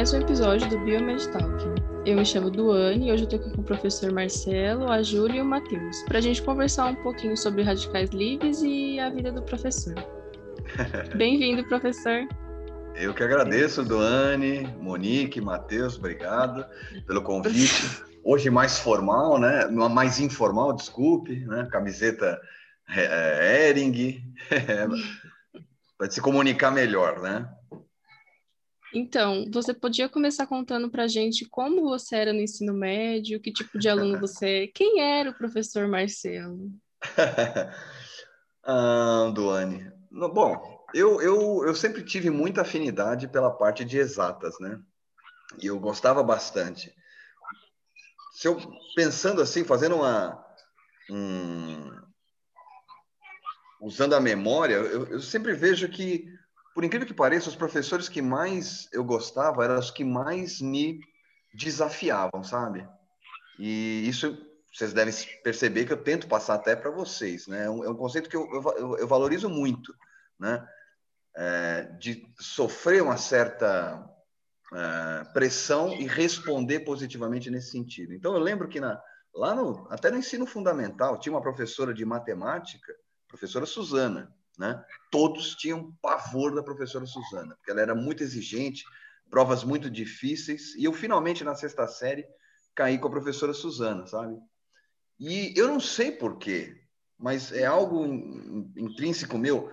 mais 0.00 0.14
um 0.14 0.20
episódio 0.22 0.66
do 0.70 0.78
Biomed 0.78 1.28
Talk. 1.28 1.46
Eu 2.06 2.16
me 2.16 2.24
chamo 2.24 2.50
Duane 2.50 3.08
e 3.08 3.12
hoje 3.12 3.24
eu 3.24 3.28
estou 3.28 3.38
aqui 3.38 3.54
com 3.54 3.60
o 3.60 3.64
professor 3.64 4.10
Marcelo, 4.10 4.90
a 4.90 5.02
Júlia 5.02 5.40
e 5.40 5.42
o 5.42 5.44
Matheus, 5.44 6.02
para 6.04 6.16
a 6.16 6.20
gente 6.22 6.40
conversar 6.40 6.86
um 6.86 6.94
pouquinho 6.94 7.36
sobre 7.36 7.62
radicais 7.62 8.08
livres 8.08 8.62
e 8.62 8.98
a 8.98 9.10
vida 9.10 9.30
do 9.30 9.42
professor. 9.42 9.94
Bem-vindo, 11.14 11.68
professor. 11.68 12.26
Eu 12.94 13.12
que 13.12 13.22
agradeço, 13.22 13.84
Duane, 13.84 14.74
Monique, 14.80 15.38
Matheus, 15.38 15.98
obrigado 15.98 16.64
pelo 17.06 17.20
convite. 17.20 18.02
Hoje 18.24 18.48
mais 18.48 18.78
formal, 18.78 19.38
né? 19.38 19.66
Mais 19.66 20.18
informal, 20.18 20.72
desculpe, 20.72 21.44
né? 21.44 21.68
Camiseta 21.70 22.40
é, 22.88 23.68
Ering, 23.68 24.24
para 25.98 26.10
se 26.10 26.22
comunicar 26.22 26.70
melhor, 26.70 27.20
né? 27.20 27.46
Então, 28.92 29.46
você 29.52 29.72
podia 29.72 30.08
começar 30.08 30.46
contando 30.46 30.90
para 30.90 31.04
a 31.04 31.08
gente 31.08 31.44
como 31.48 31.82
você 31.82 32.16
era 32.16 32.32
no 32.32 32.40
ensino 32.40 32.72
médio, 32.72 33.40
que 33.40 33.52
tipo 33.52 33.78
de 33.78 33.88
aluno 33.88 34.18
você 34.20 34.64
é, 34.64 34.66
quem 34.66 35.00
era 35.00 35.30
o 35.30 35.34
professor 35.34 35.86
Marcelo? 35.86 36.72
ah, 38.64 39.30
Duane, 39.32 39.90
bom, 40.10 40.84
eu, 40.92 41.20
eu, 41.22 41.64
eu 41.66 41.74
sempre 41.74 42.02
tive 42.02 42.30
muita 42.30 42.62
afinidade 42.62 43.28
pela 43.28 43.50
parte 43.50 43.84
de 43.84 43.98
exatas, 43.98 44.58
né? 44.58 44.80
E 45.62 45.66
eu 45.66 45.78
gostava 45.78 46.22
bastante. 46.22 46.92
Se 48.32 48.48
eu 48.48 48.58
pensando 48.94 49.40
assim, 49.40 49.64
fazendo 49.64 49.96
uma 49.96 50.44
um, 51.10 51.90
usando 53.80 54.14
a 54.14 54.20
memória, 54.20 54.74
eu, 54.74 55.06
eu 55.06 55.20
sempre 55.20 55.52
vejo 55.54 55.88
que 55.88 56.24
por 56.80 56.84
incrível 56.86 57.06
que 57.06 57.12
pareça, 57.12 57.50
os 57.50 57.56
professores 57.56 58.08
que 58.08 58.22
mais 58.22 58.88
eu 58.90 59.04
gostava 59.04 59.62
eram 59.62 59.78
os 59.78 59.90
que 59.90 60.02
mais 60.02 60.62
me 60.62 60.98
desafiavam, 61.52 62.42
sabe? 62.42 62.88
E 63.58 64.08
isso 64.08 64.34
vocês 64.72 64.94
devem 64.94 65.12
perceber 65.44 65.84
que 65.84 65.92
eu 65.92 66.02
tento 66.02 66.26
passar 66.26 66.54
até 66.54 66.74
para 66.74 66.90
vocês, 66.90 67.46
né? 67.46 67.66
É 67.66 67.70
um, 67.70 67.84
é 67.84 67.94
conceito 67.94 68.30
que 68.30 68.36
eu, 68.36 68.48
eu, 68.78 68.96
eu 68.96 69.06
valorizo 69.06 69.46
muito, 69.46 69.94
né? 70.38 70.66
É, 71.36 71.82
de 71.98 72.26
sofrer 72.38 73.02
uma 73.02 73.18
certa 73.18 74.02
é, 74.72 75.24
pressão 75.34 75.92
e 75.92 76.06
responder 76.06 76.80
positivamente 76.80 77.50
nesse 77.50 77.72
sentido. 77.72 78.14
Então, 78.14 78.32
eu 78.32 78.40
lembro 78.40 78.66
que 78.66 78.80
na, 78.80 78.98
lá 79.34 79.54
no, 79.54 79.86
até 79.90 80.10
no 80.10 80.16
ensino 80.16 80.46
fundamental, 80.46 81.18
tinha 81.20 81.34
uma 81.34 81.42
professora 81.42 81.92
de 81.92 82.06
matemática, 82.06 82.90
professora 83.28 83.66
Suzana, 83.66 84.34
né? 84.60 84.84
Todos 85.10 85.56
tinham 85.56 85.96
pavor 86.02 86.54
da 86.54 86.62
professora 86.62 87.06
Suzana, 87.06 87.56
porque 87.56 87.70
ela 87.70 87.80
era 87.80 87.94
muito 87.94 88.22
exigente, 88.22 88.84
provas 89.30 89.64
muito 89.64 89.90
difíceis, 89.90 90.74
e 90.74 90.84
eu 90.84 90.92
finalmente 90.92 91.42
na 91.42 91.54
sexta 91.54 91.88
série 91.88 92.26
caí 92.74 92.98
com 92.98 93.08
a 93.08 93.10
professora 93.10 93.54
Suzana, 93.54 94.06
sabe? 94.06 94.38
E 95.18 95.54
eu 95.56 95.66
não 95.66 95.80
sei 95.80 96.12
porquê, 96.12 96.78
mas 97.18 97.52
é 97.52 97.64
algo 97.64 98.04
intrínseco 98.76 99.38
meu. 99.38 99.72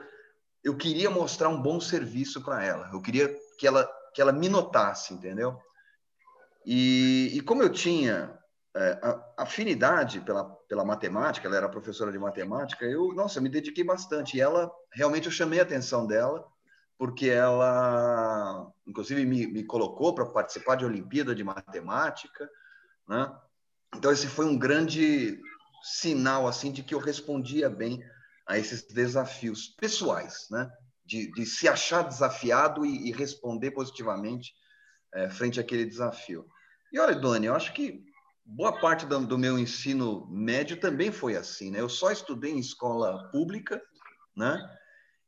Eu 0.63 0.78
queria 0.78 1.09
mostrar 1.09 1.50
um 1.50 1.62
bom 1.62 1.79
serviço 1.81 2.41
para 2.41 2.63
ela. 2.63 2.89
Eu 2.94 3.01
queria 3.01 3.33
que 3.59 3.67
ela 3.67 3.88
que 4.13 4.22
ela 4.22 4.31
me 4.31 4.50
notasse, 4.50 5.13
entendeu? 5.13 5.59
E, 6.66 7.31
e 7.33 7.41
como 7.41 7.62
eu 7.62 7.72
tinha 7.72 8.35
é, 8.77 8.99
afinidade 9.35 10.21
pela, 10.21 10.45
pela 10.69 10.85
matemática, 10.85 11.47
ela 11.47 11.57
era 11.57 11.69
professora 11.69 12.11
de 12.11 12.19
matemática, 12.19 12.85
eu, 12.85 13.11
nossa, 13.13 13.41
me 13.41 13.49
dediquei 13.49 13.83
bastante. 13.83 14.38
E 14.38 14.41
ela, 14.41 14.71
realmente, 14.93 15.25
eu 15.25 15.31
chamei 15.31 15.59
a 15.59 15.63
atenção 15.63 16.05
dela, 16.05 16.45
porque 16.95 17.27
ela, 17.27 18.71
inclusive, 18.85 19.25
me, 19.25 19.47
me 19.47 19.63
colocou 19.63 20.13
para 20.13 20.27
participar 20.27 20.75
de 20.75 20.85
Olimpíada 20.85 21.33
de 21.33 21.43
Matemática, 21.43 22.47
né? 23.07 23.35
Então, 23.95 24.11
esse 24.11 24.27
foi 24.27 24.45
um 24.45 24.57
grande 24.57 25.41
sinal, 25.81 26.47
assim, 26.47 26.71
de 26.71 26.83
que 26.83 26.94
eu 26.94 26.99
respondia 26.99 27.69
bem 27.69 28.03
a 28.45 28.59
esses 28.59 28.83
desafios 28.83 29.69
pessoais, 29.69 30.47
né? 30.51 30.69
De, 31.03 31.31
de 31.31 31.45
se 31.45 31.67
achar 31.67 32.03
desafiado 32.03 32.85
e, 32.85 33.09
e 33.09 33.11
responder 33.11 33.71
positivamente 33.71 34.53
é, 35.15 35.29
frente 35.29 35.59
àquele 35.59 35.85
desafio. 35.85 36.45
E 36.91 36.99
olha, 36.99 37.15
Doni, 37.15 37.47
eu 37.47 37.55
acho 37.55 37.73
que 37.73 38.06
boa 38.47 38.80
parte 38.80 39.06
do, 39.06 39.19
do, 39.19 39.38
meu 39.38 39.59
ensino 39.59 40.25
médio 40.31 40.80
também 40.80 41.12
foi 41.12 41.35
assim, 41.35 41.69
né? 41.69 41.81
Eu 41.81 41.90
só 41.90 42.12
estudei 42.12 42.53
em 42.53 42.59
escola 42.59 43.30
pública, 43.30 43.81
né? 44.35 44.58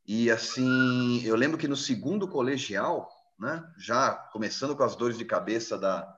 E 0.08 0.32
assim, 0.32 1.22
eu 1.26 1.36
lembro 1.36 1.58
que 1.58 1.68
no 1.68 1.76
segundo 1.76 2.28
colegial, 2.28 3.10
né? 3.38 3.62
Já 3.78 4.14
começando 4.32 4.76
com 4.76 4.84
as 4.84 4.96
dores 4.96 5.18
de 5.18 5.26
cabeça 5.26 5.78
da, 5.78 6.18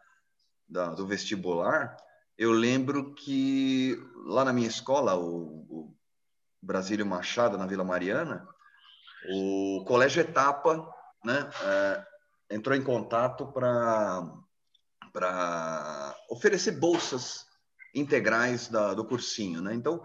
da 0.70 0.90
do 0.94 1.08
vestibular, 1.08 1.98
eu 2.38 2.52
lembro 2.52 3.16
que 3.16 3.98
lá 4.26 4.46
na 4.46 4.54
minha 4.54 4.68
escola, 4.68 5.16
o, 5.16 5.66
o 5.70 5.96
Brasílio 6.62 7.06
Machado, 7.06 7.58
na 7.58 7.66
Vila 7.66 7.84
Mariana, 7.84 8.48
o 9.34 9.84
Colégio 9.88 10.22
Etapa, 10.22 10.88
né? 11.26 11.50
É, 11.64 12.06
entrou 12.56 12.76
em 12.76 12.84
contato 12.84 13.48
para 13.48 14.24
para 15.12 16.16
oferecer 16.30 16.72
bolsas 16.72 17.46
integrais 17.94 18.68
da, 18.68 18.94
do 18.94 19.06
cursinho, 19.06 19.62
né? 19.62 19.74
Então 19.74 20.04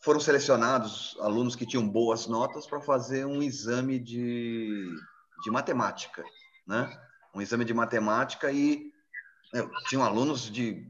foram 0.00 0.20
selecionados 0.20 1.16
alunos 1.20 1.56
que 1.56 1.66
tinham 1.66 1.88
boas 1.88 2.26
notas 2.26 2.66
para 2.66 2.80
fazer 2.80 3.26
um 3.26 3.42
exame 3.42 3.98
de, 3.98 4.88
de 5.42 5.50
matemática, 5.50 6.22
né? 6.66 6.88
Um 7.34 7.40
exame 7.40 7.64
de 7.64 7.74
matemática 7.74 8.50
e 8.52 8.92
né, 9.52 9.68
tinham 9.88 10.04
alunos 10.04 10.50
de 10.50 10.86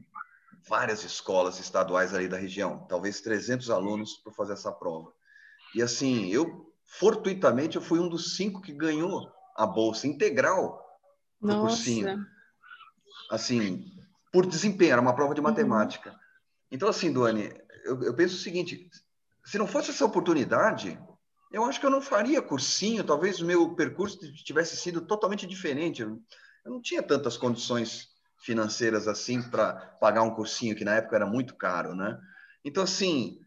várias 0.67 1.03
escolas 1.03 1.59
estaduais 1.59 2.13
ali 2.13 2.27
da 2.27 2.37
região, 2.37 2.85
talvez 2.87 3.21
300 3.21 3.69
alunos 3.69 4.17
para 4.17 4.33
fazer 4.33 4.53
essa 4.53 4.71
prova. 4.71 5.11
E 5.73 5.81
assim, 5.81 6.27
eu 6.27 6.71
fortuitamente 6.85 7.75
eu 7.75 7.81
fui 7.81 7.99
um 7.99 8.09
dos 8.09 8.35
cinco 8.35 8.61
que 8.61 8.73
ganhou 8.73 9.31
a 9.55 9.65
bolsa 9.65 10.07
integral 10.07 10.85
do 11.41 11.59
cursinho 11.61 12.25
assim, 13.29 13.85
por 14.31 14.45
desempenho, 14.45 14.93
era 14.93 15.01
uma 15.01 15.15
prova 15.15 15.33
de 15.33 15.41
uhum. 15.41 15.47
matemática. 15.47 16.17
Então, 16.71 16.87
assim, 16.89 17.11
Duane, 17.11 17.53
eu, 17.83 18.01
eu, 18.03 18.13
penso 18.13 18.35
o 18.35 18.39
seguinte: 18.39 18.89
se 19.45 19.57
não 19.57 19.67
fosse 19.67 19.91
essa 19.91 20.05
oportunidade, 20.05 20.99
eu 21.51 21.63
acho 21.63 21.79
que 21.79 21.85
eu 21.85 21.89
não 21.89 22.01
faria 22.01 22.41
cursinho, 22.41 23.03
talvez 23.03 23.39
o 23.39 23.45
meu 23.45 23.75
percurso 23.75 24.19
tivesse 24.43 24.77
sido 24.77 25.01
totalmente 25.01 25.47
diferente. 25.47 26.01
Eu, 26.01 26.21
eu 26.65 26.71
não 26.71 26.81
tinha 26.81 27.01
tantas 27.01 27.37
condições 27.37 28.09
financeiras 28.39 29.07
assim 29.07 29.41
para 29.41 29.73
pagar 29.99 30.21
um 30.21 30.33
cursinho, 30.33 30.75
que 30.75 30.85
na 30.85 30.95
época 30.95 31.15
era 31.15 31.25
muito 31.25 31.55
caro, 31.55 31.95
né? 31.95 32.19
Então, 32.63 32.83
assim, 32.83 33.39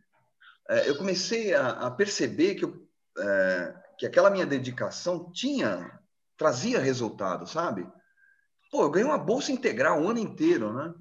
é, 0.68 0.88
eu 0.88 0.96
comecei 0.96 1.54
a, 1.54 1.70
a 1.86 1.90
perceber 1.90 2.54
que, 2.56 2.64
eu, 2.64 2.86
é, 3.18 3.74
que 3.98 4.06
aquela 4.06 4.30
minha 4.30 4.46
dedicação 4.46 5.30
tinha, 5.32 5.98
trazia 6.36 6.80
resultado, 6.80 7.46
sabe? 7.46 7.86
Pô, 8.72 8.84
eu 8.84 8.90
ganhei 8.90 9.06
uma 9.06 9.18
bolsa 9.18 9.52
integral 9.52 10.00
o 10.00 10.08
ano 10.08 10.18
inteiro, 10.18 10.72
né? 10.72 10.94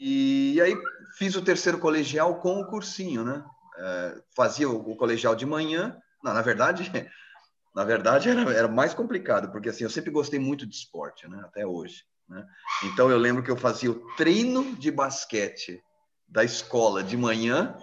E, 0.00 0.60
aí 0.60 0.76
fiz 1.16 1.36
o 1.36 1.42
terceiro 1.42 1.78
colegial 1.78 2.40
com 2.40 2.60
o 2.60 2.66
cursinho, 2.66 3.24
né? 3.24 3.44
É, 3.78 4.22
fazia 4.34 4.68
o, 4.68 4.90
o, 4.90 4.96
colegial 4.96 5.36
de 5.36 5.46
manhã. 5.46 5.96
Não, 6.20 6.34
na 6.34 6.42
verdade, 6.42 6.90
na 7.72 7.84
verdade 7.84 8.28
era, 8.28 8.52
era 8.52 8.66
mais 8.66 8.92
complicado, 8.92 9.52
porque 9.52 9.68
assim, 9.68 9.84
eu 9.84 9.90
sempre 9.90 10.10
gostei 10.10 10.40
muito 10.40 10.66
de 10.66 10.74
esporte, 10.74 11.28
né? 11.28 11.40
Até 11.44 11.64
hoje. 11.64 12.02
Né? 12.28 12.44
Então 12.82 13.08
eu 13.08 13.18
lembro 13.18 13.40
que 13.40 13.50
eu 13.52 13.56
fazia 13.56 13.92
o 13.92 14.14
treino 14.16 14.74
de 14.74 14.90
basquete 14.90 15.80
da 16.26 16.42
escola 16.42 17.04
de 17.04 17.16
manhã, 17.16 17.78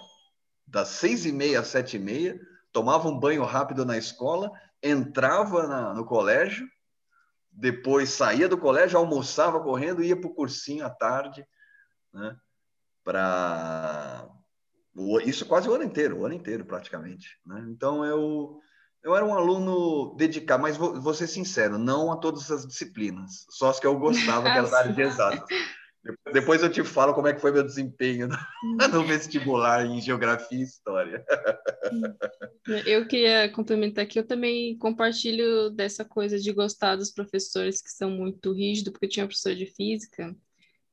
das 0.68 0.90
seis 0.90 1.26
e 1.26 1.32
meia 1.32 1.62
às 1.62 1.68
sete 1.68 1.96
e 1.96 2.00
meia, 2.00 2.38
tomava 2.74 3.08
um 3.08 3.18
banho 3.18 3.46
rápido 3.46 3.86
na 3.86 3.98
escola, 3.98 4.52
entrava 4.82 5.66
na, 5.66 5.94
no 5.94 6.04
colégio, 6.04 6.68
depois 7.56 8.10
saía 8.10 8.50
do 8.50 8.58
colégio, 8.58 8.98
almoçava 8.98 9.62
correndo, 9.62 10.04
ia 10.04 10.20
para 10.20 10.30
o 10.30 10.34
cursinho 10.34 10.86
à 10.86 10.90
tarde, 10.90 11.46
né? 12.14 12.36
Para 13.04 14.28
isso 15.26 15.46
quase 15.46 15.68
o 15.68 15.74
ano 15.74 15.84
inteiro, 15.84 16.20
o 16.20 16.26
ano 16.26 16.36
inteiro 16.36 16.66
praticamente. 16.66 17.40
Né? 17.46 17.66
Então 17.70 18.06
eu 18.06 18.60
eu 19.04 19.16
era 19.16 19.26
um 19.26 19.34
aluno 19.34 20.16
dedicado, 20.16 20.64
mas 20.64 20.78
vou, 20.78 21.00
vou 21.00 21.14
ser 21.14 21.28
sincero, 21.28 21.78
não 21.78 22.12
a 22.12 22.18
todas 22.18 22.50
as 22.50 22.66
disciplinas, 22.66 23.46
só 23.50 23.70
as 23.70 23.80
que 23.80 23.86
eu 23.86 24.00
gostava, 24.00 24.44
que 24.44 24.58
era 24.58 24.70
da 24.70 24.78
área 24.78 24.94
de 24.94 25.02
exatas. 25.04 25.50
Depois 26.34 26.62
eu 26.62 26.70
te 26.70 26.84
falo 26.84 27.14
como 27.14 27.28
é 27.28 27.34
que 27.34 27.40
foi 27.40 27.52
meu 27.52 27.64
desempenho 27.64 28.28
no 28.28 29.04
vestibular 29.08 29.86
em 29.86 30.02
geografia 30.02 30.60
e 30.60 30.64
história. 30.64 31.26
Eu 32.86 33.08
queria 33.08 33.50
complementar 33.50 34.06
que 34.06 34.20
eu 34.20 34.28
também 34.28 34.78
compartilho 34.78 35.70
dessa 35.70 36.04
coisa 36.04 36.38
de 36.38 36.52
gostar 36.52 36.96
dos 36.98 37.12
professores 37.12 37.82
que 37.82 37.90
são 37.90 38.10
muito 38.10 38.52
rígidos, 38.52 38.92
porque 38.92 39.06
eu 39.06 39.10
tinha 39.10 39.24
uma 39.24 39.30
professora 39.30 39.56
de 39.56 39.66
física 39.66 40.36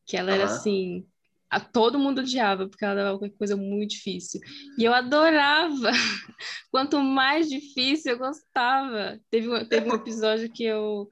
que 0.07 0.17
ela 0.17 0.33
era 0.33 0.45
assim, 0.45 1.07
a 1.49 1.59
todo 1.61 1.99
mundo 1.99 2.21
odiava, 2.21 2.69
porque 2.69 2.85
ela 2.85 2.95
dava 2.95 3.19
qualquer 3.19 3.37
coisa 3.37 3.57
muito 3.57 3.91
difícil. 3.91 4.41
E 4.79 4.85
eu 4.85 4.93
adorava. 4.93 5.91
Quanto 6.71 7.01
mais 7.01 7.49
difícil, 7.49 8.13
eu 8.13 8.19
gostava. 8.19 9.21
Teve, 9.31 9.65
teve 9.67 9.91
um 9.91 9.95
episódio 9.95 10.51
que 10.51 10.65
eu 10.65 11.09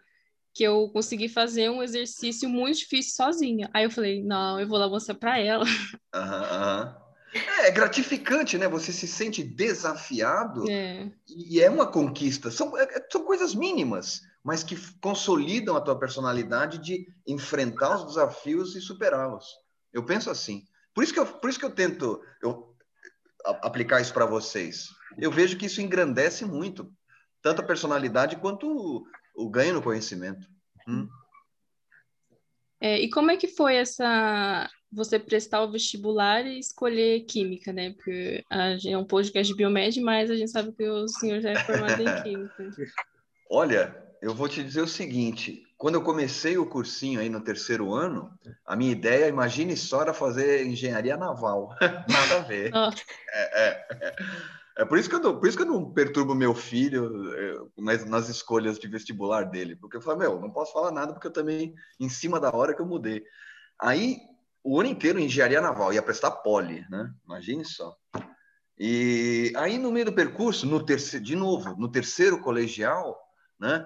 que 0.58 0.64
eu 0.64 0.88
consegui 0.88 1.28
fazer 1.28 1.70
um 1.70 1.84
exercício 1.84 2.48
muito 2.48 2.78
difícil 2.78 3.14
sozinha. 3.14 3.70
Aí 3.72 3.84
eu 3.84 3.90
falei, 3.92 4.24
não, 4.24 4.58
eu 4.58 4.66
vou 4.66 4.76
lá 4.76 4.88
mostrar 4.88 5.14
para 5.14 5.38
ela. 5.38 5.64
Aham. 6.12 6.96
É, 7.32 7.68
é 7.68 7.70
gratificante, 7.70 8.58
né? 8.58 8.66
Você 8.66 8.92
se 8.92 9.06
sente 9.06 9.44
desafiado 9.44 10.68
é. 10.68 11.12
e 11.28 11.60
é 11.60 11.70
uma 11.70 11.86
conquista. 11.86 12.50
São, 12.50 12.76
é, 12.76 12.82
é, 12.82 13.06
são 13.08 13.22
coisas 13.22 13.54
mínimas, 13.54 14.22
mas 14.42 14.64
que 14.64 14.76
consolidam 15.00 15.76
a 15.76 15.80
tua 15.80 15.96
personalidade 15.96 16.78
de 16.78 17.06
enfrentar 17.24 17.94
os 17.94 18.06
desafios 18.06 18.74
e 18.74 18.80
superá-los. 18.80 19.46
Eu 19.92 20.04
penso 20.04 20.28
assim. 20.28 20.64
Por 20.92 21.04
isso 21.04 21.14
que 21.14 21.20
eu, 21.20 21.26
por 21.26 21.48
isso 21.48 21.60
que 21.60 21.66
eu 21.66 21.70
tento 21.70 22.20
eu, 22.42 22.74
aplicar 23.62 24.00
isso 24.00 24.12
para 24.12 24.26
vocês. 24.26 24.88
Eu 25.16 25.30
vejo 25.30 25.56
que 25.56 25.66
isso 25.66 25.80
engrandece 25.80 26.44
muito, 26.44 26.92
tanto 27.40 27.62
a 27.62 27.64
personalidade 27.64 28.34
quanto 28.34 29.06
o, 29.38 29.48
ganho 29.48 29.74
no 29.74 29.82
conhecimento. 29.82 30.46
Hum? 30.86 31.08
É, 32.80 33.00
e 33.00 33.10
como 33.10 33.30
é 33.30 33.36
que 33.36 33.48
foi 33.48 33.76
essa 33.76 34.70
você 34.90 35.18
prestar 35.18 35.62
o 35.62 35.70
vestibular 35.70 36.46
e 36.46 36.58
escolher 36.58 37.20
química, 37.24 37.72
né? 37.72 37.92
Porque 37.92 38.44
a, 38.50 38.76
é 38.86 38.96
um 38.96 39.04
podcast 39.04 39.52
de 39.52 39.56
biomed, 39.56 40.00
mas 40.00 40.30
a 40.30 40.36
gente 40.36 40.50
sabe 40.50 40.72
que 40.72 40.88
o 40.88 41.06
senhor 41.08 41.40
já 41.40 41.50
é 41.50 41.58
formado 41.64 42.02
em 42.02 42.22
química. 42.22 42.70
Olha, 43.50 43.96
eu 44.22 44.34
vou 44.34 44.48
te 44.48 44.62
dizer 44.62 44.80
o 44.80 44.88
seguinte: 44.88 45.62
quando 45.76 45.94
eu 45.94 46.02
comecei 46.02 46.58
o 46.58 46.66
cursinho 46.66 47.20
aí 47.20 47.28
no 47.28 47.40
terceiro 47.40 47.94
ano, 47.94 48.30
a 48.66 48.74
minha 48.74 48.92
ideia, 48.92 49.28
imagine 49.28 49.76
só, 49.76 50.02
era 50.02 50.14
fazer 50.14 50.66
engenharia 50.66 51.16
naval. 51.16 51.74
Nada 52.08 52.38
a 52.38 52.40
ver. 52.40 52.72
É, 53.32 53.68
é, 53.68 53.86
é, 53.92 54.16
é, 54.78 54.84
por, 54.84 54.96
isso 54.96 55.08
que 55.08 55.16
eu 55.16 55.20
não, 55.20 55.38
por 55.38 55.48
isso 55.48 55.56
que 55.56 55.62
eu 55.64 55.66
não 55.66 55.92
perturbo 55.92 56.34
meu 56.36 56.54
filho 56.54 57.34
é, 57.34 57.54
nas, 57.76 58.06
nas 58.06 58.28
escolhas 58.28 58.78
de 58.78 58.86
vestibular 58.86 59.42
dele. 59.42 59.74
Porque 59.74 59.96
eu 59.96 60.00
falo, 60.00 60.18
meu, 60.18 60.40
não 60.40 60.50
posso 60.50 60.72
falar 60.72 60.92
nada 60.92 61.12
porque 61.12 61.26
eu 61.26 61.32
também, 61.32 61.74
em 61.98 62.08
cima 62.08 62.38
da 62.38 62.54
hora 62.54 62.72
que 62.72 62.80
eu 62.80 62.86
mudei. 62.86 63.24
Aí 63.80 64.18
o 64.62 64.78
ano 64.78 64.88
inteiro 64.88 65.18
engenharia 65.18 65.60
naval, 65.60 65.92
ia 65.92 66.02
prestar 66.02 66.30
poli, 66.30 66.86
né? 66.88 67.12
Imagine 67.24 67.64
só. 67.64 67.96
E 68.78 69.52
aí, 69.56 69.78
no 69.78 69.90
meio 69.90 70.06
do 70.06 70.12
percurso, 70.12 70.64
no 70.64 70.84
terceiro, 70.84 71.24
de 71.24 71.34
novo, 71.34 71.74
no 71.76 71.90
terceiro 71.90 72.40
colegial, 72.40 73.18
né? 73.58 73.84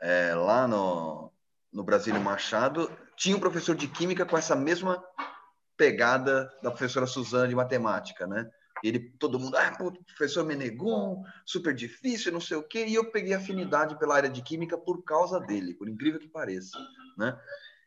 É, 0.00 0.34
lá 0.34 0.66
no, 0.66 1.30
no 1.72 1.84
Brasília 1.84 2.18
Machado, 2.18 2.90
tinha 3.16 3.36
um 3.36 3.40
professor 3.40 3.76
de 3.76 3.86
química 3.86 4.26
com 4.26 4.36
essa 4.36 4.56
mesma 4.56 5.00
pegada 5.76 6.52
da 6.60 6.70
professora 6.70 7.06
Suzana 7.06 7.46
de 7.46 7.54
matemática, 7.54 8.26
né? 8.26 8.50
Ele, 8.84 9.00
todo 9.18 9.40
mundo, 9.40 9.56
ah, 9.56 9.74
pô, 9.78 9.90
professor 9.90 10.44
Menegon, 10.44 11.24
super 11.46 11.74
difícil, 11.74 12.30
não 12.30 12.40
sei 12.40 12.58
o 12.58 12.62
quê, 12.62 12.84
e 12.86 12.94
eu 12.94 13.10
peguei 13.10 13.32
afinidade 13.32 13.98
pela 13.98 14.14
área 14.14 14.28
de 14.28 14.42
química 14.42 14.76
por 14.76 15.02
causa 15.02 15.40
dele, 15.40 15.72
por 15.72 15.88
incrível 15.88 16.20
que 16.20 16.28
pareça, 16.28 16.78
né? 17.16 17.34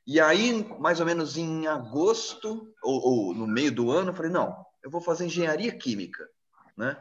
E 0.07 0.19
aí, 0.19 0.67
mais 0.79 0.99
ou 0.99 1.05
menos 1.05 1.37
em 1.37 1.67
agosto, 1.67 2.73
ou, 2.81 3.01
ou, 3.01 3.33
no 3.35 3.45
meio 3.45 3.71
do 3.71 3.91
ano, 3.91 4.09
eu 4.09 4.15
falei, 4.15 4.31
não, 4.31 4.65
eu 4.81 4.89
vou 4.89 4.99
fazer 4.99 5.25
engenharia 5.25 5.71
química, 5.77 6.27
né? 6.75 6.97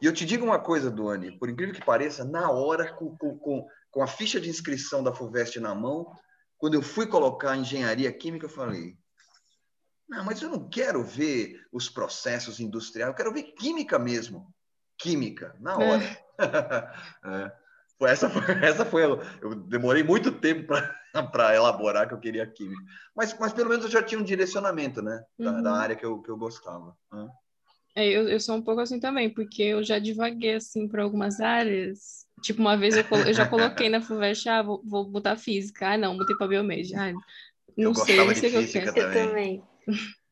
E 0.00 0.06
eu 0.06 0.12
te 0.12 0.24
digo 0.24 0.46
uma 0.46 0.58
coisa, 0.58 0.90
Duane, 0.90 1.38
por 1.38 1.50
incrível 1.50 1.74
que 1.74 1.84
pareça, 1.84 2.24
na 2.24 2.50
hora, 2.50 2.94
com, 2.94 3.14
com, 3.14 3.66
com 3.90 4.02
a 4.02 4.06
ficha 4.06 4.40
de 4.40 4.48
inscrição 4.48 5.02
da 5.02 5.12
FUVEST 5.12 5.60
na 5.60 5.74
mão, 5.74 6.10
quando 6.56 6.74
eu 6.74 6.82
fui 6.82 7.06
colocar 7.06 7.56
engenharia 7.58 8.10
química, 8.10 8.46
eu 8.46 8.50
falei, 8.50 8.96
não, 10.08 10.24
mas 10.24 10.40
eu 10.42 10.50
não 10.50 10.68
quero 10.68 11.02
ver 11.02 11.60
os 11.72 11.88
processos 11.88 12.60
industriais, 12.60 13.08
eu 13.10 13.16
quero 13.16 13.32
ver 13.32 13.42
química 13.54 13.98
mesmo. 13.98 14.52
Química, 14.98 15.56
na 15.60 15.76
hora. 15.76 16.24
É. 16.36 17.46
é. 17.46 17.64
Essa 18.02 18.28
foi, 18.28 18.42
essa 18.60 18.84
foi, 18.84 19.02
eu 19.40 19.54
demorei 19.54 20.02
muito 20.02 20.32
tempo 20.32 20.66
para 20.66 21.54
elaborar 21.54 22.08
que 22.08 22.14
eu 22.14 22.18
queria 22.18 22.46
química. 22.46 22.82
Mas, 23.14 23.36
mas 23.38 23.52
pelo 23.52 23.70
menos 23.70 23.84
eu 23.84 23.90
já 23.90 24.02
tinha 24.02 24.20
um 24.20 24.24
direcionamento, 24.24 25.00
né? 25.00 25.22
Da, 25.38 25.52
uhum. 25.52 25.62
da 25.62 25.72
área 25.74 25.96
que 25.96 26.04
eu, 26.04 26.20
que 26.20 26.28
eu 26.28 26.36
gostava. 26.36 26.96
É, 27.94 28.06
eu, 28.06 28.28
eu 28.28 28.40
sou 28.40 28.56
um 28.56 28.62
pouco 28.62 28.80
assim 28.80 28.98
também, 28.98 29.30
porque 29.32 29.62
eu 29.62 29.84
já 29.84 29.98
divaguei 29.98 30.56
assim 30.56 30.88
para 30.88 31.04
algumas 31.04 31.40
áreas. 31.40 32.26
Tipo, 32.42 32.60
uma 32.60 32.76
vez 32.76 32.96
eu, 32.96 33.04
eu 33.26 33.32
já 33.32 33.46
coloquei 33.46 33.88
na 33.88 34.00
FUVEST, 34.00 34.48
ah, 34.48 34.62
vou, 34.62 34.82
vou 34.84 35.08
botar 35.08 35.36
física. 35.36 35.90
Ah, 35.90 35.96
não, 35.96 36.16
botei 36.16 36.36
para 36.36 36.48
biomed. 36.48 36.94
Ah, 36.96 37.12
não 37.76 37.90
eu 37.90 37.94
sei, 37.94 38.16
não 38.16 38.34
sei 38.34 38.48
o 38.50 38.68
que 38.68 38.78
eu 38.78 38.92
quero. 38.92 39.12
Eu 39.12 39.28
também. 39.28 39.62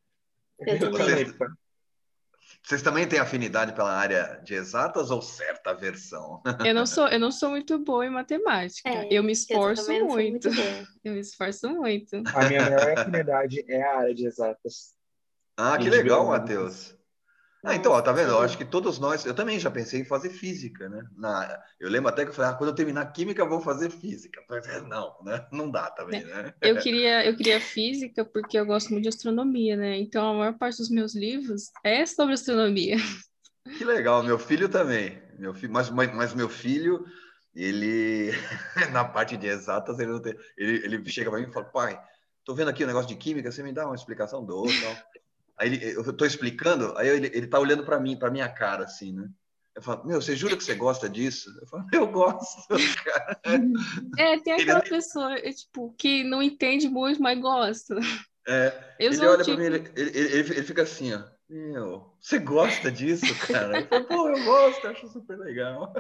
Vocês 2.63 2.83
também 2.83 3.09
têm 3.09 3.19
afinidade 3.19 3.73
pela 3.73 3.93
área 3.93 4.41
de 4.45 4.55
exatas 4.55 5.11
ou 5.11 5.21
certa 5.21 5.71
aversão? 5.71 6.41
Eu 6.65 6.75
não 6.75 6.87
sou, 6.87 7.09
eu 7.09 7.19
não 7.19 7.33
sou 7.33 7.51
muito 7.51 7.79
boa 7.79 8.07
em 8.07 8.11
matemática. 8.11 8.89
É, 8.89 9.09
eu 9.11 9.23
me 9.25 9.33
esforço 9.33 9.91
eu 9.91 10.07
muito. 10.07 10.49
muito 10.49 10.49
eu 11.03 11.13
me 11.15 11.21
esforço 11.21 11.69
muito. 11.69 12.23
A 12.35 12.49
minha 12.49 12.63
maior 12.63 12.99
afinidade 12.99 13.65
é 13.69 13.83
a 13.83 13.99
área 13.99 14.15
de 14.15 14.27
exatas. 14.27 14.95
Ah, 15.57 15.77
que 15.77 15.91
legal, 15.91 16.27
Matheus. 16.27 16.97
Ah, 17.65 17.77
então, 17.77 17.93
ó, 17.93 18.03
tá 18.03 18.11
vendo? 18.11 18.31
Eu 18.31 18.41
acho 18.41 18.59
que 18.59 18.65
todos 18.65 18.99
nós, 18.99 19.25
eu 19.25 19.35
também 19.35 19.59
já 19.59 19.71
pensei 19.71 20.01
em 20.01 20.05
fazer 20.05 20.31
física, 20.31 20.89
né? 20.89 21.01
Na, 21.17 21.63
eu 21.79 21.89
lembro 21.89 22.09
até 22.09 22.25
que 22.25 22.31
eu 22.31 22.35
falei, 22.35 22.51
ah, 22.51 22.55
quando 22.55 22.71
eu 22.71 22.75
terminar 22.75 23.07
química, 23.13 23.41
eu 23.41 23.49
vou 23.49 23.61
fazer 23.61 23.89
física. 23.89 24.45
Não, 24.89 25.17
né? 25.23 25.47
Não 25.53 25.71
dá 25.71 25.89
também, 25.91 26.25
né? 26.25 26.53
Eu 26.61 26.77
queria, 26.77 27.25
eu 27.25 27.37
queria 27.37 27.61
física 27.61 28.25
porque 28.25 28.59
eu 28.59 28.67
gosto 28.67 28.91
muito 28.91 29.05
de 29.05 29.11
astronomia, 29.11 29.77
né? 29.77 29.97
Então, 29.97 30.29
a 30.29 30.35
maior 30.35 30.59
parte 30.59 30.79
dos 30.79 30.91
meus 30.91 31.15
livros 31.15 31.71
é 31.85 32.05
sobre 32.05 32.35
astronomia. 32.35 32.97
Que 33.79 33.85
legal, 33.85 34.25
meu 34.25 34.41
filho 34.41 34.69
também. 34.69 35.23
Meu 35.39 35.55
filho, 35.55 35.73
mas, 35.73 35.89
mas, 35.89 36.13
mas 36.13 36.35
meu 36.35 36.49
filho, 36.49 37.05
ele, 37.55 38.33
na 38.93 39.05
parte 39.05 39.37
de 39.37 39.47
exatas, 39.47 40.01
ele, 40.01 40.21
tem, 40.21 40.35
ele, 40.59 40.85
ele 40.85 41.11
chega 41.11 41.31
para 41.31 41.41
mim 41.41 41.49
e 41.49 41.53
fala, 41.53 41.67
pai, 41.67 42.01
tô 42.45 42.57
vendo 42.57 42.69
aqui 42.69 42.83
o 42.83 42.87
um 42.87 42.89
negócio 42.89 43.09
de 43.09 43.15
química, 43.15 43.53
você 43.53 43.63
me 43.63 43.73
dá 43.73 43.87
uma 43.87 43.95
explicação 43.95 44.45
do 44.45 44.57
outro, 44.57 44.75
tal. 44.81 45.12
Aí 45.59 45.69
ele, 45.69 45.97
eu 45.97 46.03
estou 46.03 46.27
explicando, 46.27 46.97
aí 46.97 47.09
ele, 47.09 47.31
ele 47.33 47.47
tá 47.47 47.59
olhando 47.59 47.85
para 47.85 48.01
mim, 48.01 48.19
para 48.19 48.31
minha 48.31 48.49
cara, 48.49 48.85
assim, 48.85 49.13
né? 49.13 49.29
Eu 49.75 49.81
falo, 49.81 50.07
meu, 50.07 50.21
você 50.21 50.37
jura 50.37 50.57
que 50.57 50.63
você 50.63 50.75
gosta 50.75 51.09
disso? 51.09 51.51
Eu 51.61 51.67
falo, 51.67 51.87
eu 51.93 52.07
gosto, 52.07 52.69
cara. 53.05 53.41
É, 54.19 54.39
tem 54.39 54.53
aquela 54.53 54.81
ele... 54.81 54.89
pessoa, 54.89 55.39
é, 55.39 55.51
tipo, 55.51 55.95
que 55.97 56.23
não 56.25 56.43
entende 56.43 56.89
muito, 56.89 57.23
mas 57.23 57.41
gosta. 57.41 57.97
É, 58.47 58.95
eu 58.99 59.13
ele 59.13 59.27
olha 59.27 59.45
tipo... 59.45 59.57
para 59.57 59.71
mim, 59.71 59.77
ele, 59.77 59.91
ele, 59.97 60.19
ele, 60.19 60.39
ele, 60.39 60.63
fica 60.63 60.83
assim, 60.83 61.15
ó. 61.15 61.23
Meu, 61.49 62.15
você 62.21 62.39
gosta 62.39 62.91
disso, 62.91 63.27
cara? 63.47 63.81
Eu 63.81 63.87
falo, 63.87 64.05
pô, 64.05 64.29
eu 64.29 64.45
gosto, 64.45 64.89
acho 64.89 65.09
super 65.09 65.39
legal. 65.39 65.93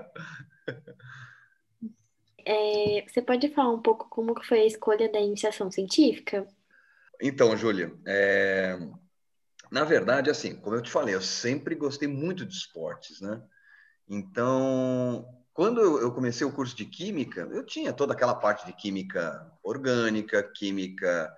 É, 2.44 3.04
você 3.06 3.22
pode 3.22 3.48
falar 3.50 3.72
um 3.72 3.82
pouco 3.82 4.08
como 4.08 4.34
que 4.34 4.46
foi 4.46 4.60
a 4.60 4.66
escolha 4.66 5.10
da 5.10 5.20
iniciação 5.20 5.70
científica? 5.70 6.46
Então, 7.20 7.56
Júlia, 7.56 7.92
é, 8.06 8.78
na 9.72 9.84
verdade, 9.84 10.28
assim, 10.28 10.54
como 10.54 10.76
eu 10.76 10.82
te 10.82 10.90
falei, 10.90 11.14
eu 11.14 11.22
sempre 11.22 11.74
gostei 11.74 12.06
muito 12.06 12.44
de 12.44 12.54
esportes, 12.54 13.22
né? 13.22 13.42
Então, 14.06 15.26
quando 15.54 15.80
eu 15.80 16.12
comecei 16.12 16.46
o 16.46 16.52
curso 16.52 16.76
de 16.76 16.84
química, 16.84 17.48
eu 17.50 17.64
tinha 17.64 17.90
toda 17.90 18.12
aquela 18.12 18.34
parte 18.34 18.66
de 18.66 18.74
química 18.74 19.50
orgânica, 19.64 20.42
química 20.42 21.34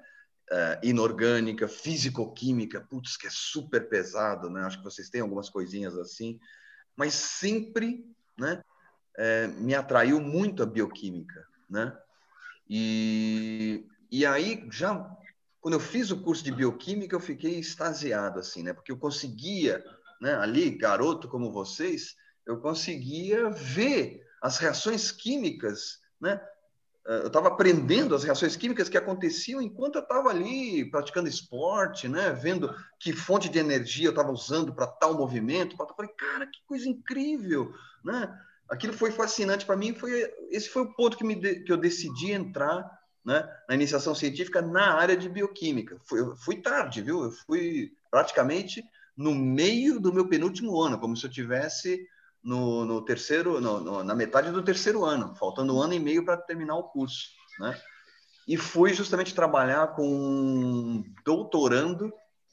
uh, 0.51 0.85
inorgânica, 0.85 1.69
físico-química, 1.69 2.81
putz, 2.81 3.17
que 3.17 3.29
é 3.29 3.31
super 3.31 3.89
pesado, 3.89 4.51
né? 4.51 4.63
Acho 4.65 4.79
que 4.79 4.85
vocês 4.85 5.09
têm 5.09 5.21
algumas 5.21 5.49
coisinhas 5.49 5.97
assim, 5.97 6.41
mas 6.97 7.15
sempre, 7.15 8.05
né? 8.37 8.61
É, 9.17 9.47
me 9.47 9.77
atraiu 9.77 10.21
muito 10.21 10.61
a 10.61 10.67
bioquímica, 10.67 11.47
né? 11.71 11.97
E, 12.69 13.87
e 14.11 14.27
aí, 14.27 14.67
já 14.73 15.09
quando 15.65 15.77
eu 15.77 15.81
fiz 15.81 16.11
o 16.11 16.21
curso 16.21 16.45
de 16.45 16.53
bioquímica, 16.53 17.17
eu 17.17 17.21
fiquei 17.21 17.59
extasiado, 17.59 18.39
assim, 18.39 18.63
né? 18.63 18.75
Porque 18.75 18.93
eu 18.93 18.99
conseguia, 18.99 19.83
né, 20.21 20.35
ali, 20.35 20.69
garoto 20.69 21.27
como 21.27 21.51
vocês, 21.51 22.17
eu 22.47 22.61
conseguia 22.61 23.49
ver 23.49 24.21
as 24.43 24.59
reações 24.59 25.11
químicas, 25.11 26.01
né? 26.21 26.39
Eh, 27.07 27.21
eu 27.23 27.29
estava 27.29 27.49
aprendendo 27.49 28.15
as 28.15 28.25
reações 28.25 28.57
químicas 28.57 28.91
que 28.91 28.99
aconteciam 28.99 29.63
enquanto 29.63 29.95
eu 29.95 30.03
estava 30.03 30.29
ali 30.29 30.85
praticando 30.91 31.31
esporte, 31.31 32.09
né? 32.09 32.31
Vendo 32.31 32.71
que 33.01 33.15
fonte 33.15 33.49
de 33.49 33.59
energia 33.59 34.09
eu 34.09 34.11
estava 34.11 34.33
usando 34.33 34.75
para 34.75 34.87
tal 34.87 35.15
movimento. 35.15 35.77
Eu 35.81 35.95
falei, 35.97 36.13
cara, 36.13 36.47
que 36.47 36.61
coisa 36.67 36.87
incrível, 36.87 37.73
né? 38.05 38.39
Aquilo 38.69 38.93
foi 38.93 39.11
fascinante 39.11 39.65
para 39.65 39.77
mim. 39.77 39.95
Foi 39.95 40.31
esse 40.51 40.69
foi 40.69 40.83
o 40.83 40.93
ponto 40.93 41.17
que 41.17 41.25
me 41.25 41.37
que 41.37 41.73
eu 41.73 41.79
decidi 41.79 42.33
entrar 42.33 42.94
né, 43.25 43.49
na 43.69 43.75
iniciação 43.75 44.15
científica 44.15 44.61
na 44.61 44.95
área 44.95 45.17
de 45.17 45.29
bioquímica. 45.29 45.99
Fui, 46.05 46.37
fui 46.37 46.57
tarde, 46.57 47.01
viu? 47.01 47.25
Eu 47.25 47.31
fui 47.31 47.93
praticamente 48.11 48.85
no 49.17 49.35
meio 49.35 49.99
do 49.99 50.13
meu 50.13 50.29
penúltimo 50.29 50.81
ano, 50.81 50.99
como 50.99 51.17
se 51.17 51.25
eu 51.25 51.31
tivesse 51.31 52.07
no, 52.43 52.85
no 52.85 53.03
terceiro, 53.03 53.61
no, 53.61 53.81
no, 53.81 54.05
na 54.05 54.15
metade 54.15 54.51
do 54.51 54.63
terceiro 54.63 55.05
ano, 55.05 55.35
faltando 55.37 55.75
um 55.75 55.81
ano 55.81 55.95
e 55.95 55.99
meio 55.99 56.25
para 56.25 56.37
terminar 56.37 56.77
o 56.77 56.85
curso, 56.85 57.31
né? 57.59 57.81
E 58.47 58.59
fui 58.59 58.93
justamente 58.93 59.35
trabalhar 59.35 59.95
com 59.95 60.07
um 60.07 61.05
doutorando 61.25 62.13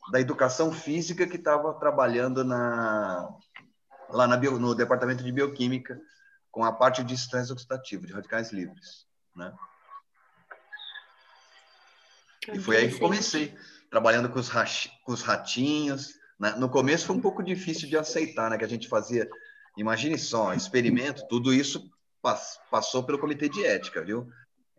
da 0.09 0.21
educação 0.21 0.71
física 0.71 1.27
que 1.27 1.35
estava 1.35 1.73
trabalhando 1.73 2.45
na, 2.45 3.29
lá 4.09 4.25
na 4.25 4.37
bio, 4.37 4.57
no 4.57 4.73
departamento 4.73 5.21
de 5.21 5.31
bioquímica 5.31 5.99
com 6.49 6.63
a 6.63 6.71
parte 6.71 7.03
de 7.03 7.13
estresse 7.13 7.51
oxidativo, 7.51 8.07
de 8.07 8.13
radicais 8.13 8.53
livres, 8.53 9.05
né? 9.35 9.53
E 12.53 12.59
foi 12.59 12.77
aí 12.77 12.91
que 12.91 12.99
comecei, 12.99 13.55
trabalhando 13.89 14.29
com 14.29 14.39
os, 14.39 14.49
com 14.49 15.11
os 15.11 15.21
ratinhos. 15.21 16.15
Né? 16.39 16.51
No 16.57 16.69
começo 16.69 17.05
foi 17.05 17.15
um 17.15 17.21
pouco 17.21 17.43
difícil 17.43 17.87
de 17.87 17.97
aceitar, 17.97 18.49
né? 18.49 18.57
Que 18.57 18.65
a 18.65 18.69
gente 18.69 18.87
fazia, 18.87 19.29
imagine 19.77 20.17
só, 20.17 20.53
experimento, 20.53 21.27
tudo 21.27 21.53
isso 21.53 21.89
passou 22.69 23.03
pelo 23.03 23.19
comitê 23.19 23.49
de 23.49 23.65
ética, 23.65 24.03
viu? 24.03 24.27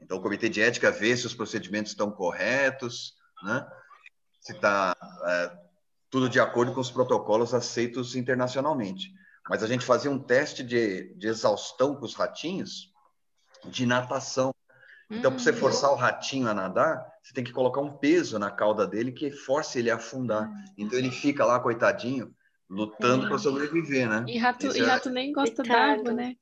Então, 0.01 0.19
o 0.19 0.21
comitê 0.21 0.49
de 0.49 0.61
ética 0.61 0.91
vê 0.91 1.17
se 1.17 1.27
os 1.27 1.35
procedimentos 1.35 1.93
estão 1.93 2.11
corretos, 2.11 3.15
né? 3.43 3.67
se 4.41 4.53
está 4.53 4.97
é, 5.25 5.57
tudo 6.11 6.29
de 6.29 6.41
acordo 6.41 6.75
com 6.75 6.81
os 6.81 6.91
protocolos 6.91 7.55
aceitos 7.55 8.17
internacionalmente. 8.17 9.13
Mas 9.49 9.63
a 9.63 9.67
gente 9.67 9.85
fazia 9.85 10.11
um 10.11 10.19
teste 10.19 10.63
de, 10.63 11.15
de 11.15 11.29
exaustão 11.29 11.95
com 11.95 12.05
os 12.05 12.15
ratinhos 12.15 12.93
de 13.65 13.87
natação. 13.87 14.53
Então, 15.13 15.31
para 15.31 15.41
você 15.41 15.51
hum. 15.51 15.57
forçar 15.57 15.93
o 15.93 15.97
ratinho 15.97 16.49
a 16.49 16.55
nadar, 16.55 17.07
você 17.23 17.35
tem 17.35 17.45
que 17.45 17.53
colocar 17.53 17.81
um 17.81 17.97
peso 17.97 18.39
na 18.39 18.51
cauda 18.51 18.87
dele 18.87 19.13
que 19.13 19.31
force 19.31 19.79
ele 19.79 19.91
a 19.91 19.97
afundar. 19.97 20.51
Então, 20.77 20.99
ele 20.99 21.11
fica 21.11 21.45
lá, 21.45 21.61
coitadinho, 21.61 22.35
lutando 22.69 23.29
para 23.29 23.39
sobreviver, 23.39 24.09
né? 24.09 24.25
E 24.27 24.39
rato, 24.39 24.77
e 24.77 24.81
é 24.81 24.85
rato 24.85 25.11
nem 25.11 25.33
gosta 25.33 25.63
d'água, 25.63 26.13
né? 26.13 26.37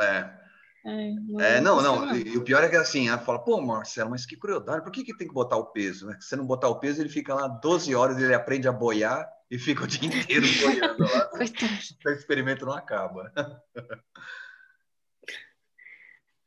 É. 0.00 0.42
É, 0.84 1.14
não, 1.14 1.40
é, 1.40 1.60
não, 1.60 1.80
não. 1.80 2.16
E, 2.16 2.36
o 2.36 2.42
pior 2.42 2.64
é 2.64 2.68
que 2.68 2.74
assim, 2.74 3.08
ela 3.08 3.18
fala, 3.18 3.38
pô, 3.38 3.60
Marcelo, 3.60 4.10
mas 4.10 4.26
que 4.26 4.36
crueldade, 4.36 4.82
por 4.82 4.90
que, 4.90 5.04
que 5.04 5.16
tem 5.16 5.28
que 5.28 5.34
botar 5.34 5.56
o 5.56 5.66
peso? 5.66 6.06
Né? 6.06 6.18
Se 6.20 6.28
você 6.28 6.36
não 6.36 6.44
botar 6.44 6.68
o 6.68 6.80
peso, 6.80 7.00
ele 7.00 7.08
fica 7.08 7.32
lá 7.34 7.46
12 7.46 7.94
horas, 7.94 8.18
ele 8.18 8.34
aprende 8.34 8.66
a 8.66 8.72
boiar 8.72 9.30
e 9.48 9.58
fica 9.58 9.84
o 9.84 9.86
dia 9.86 10.08
inteiro 10.08 10.44
boiando 10.60 11.04
lá. 11.04 11.30
o 11.34 12.10
experimento 12.10 12.66
não 12.66 12.72
acaba. 12.72 13.32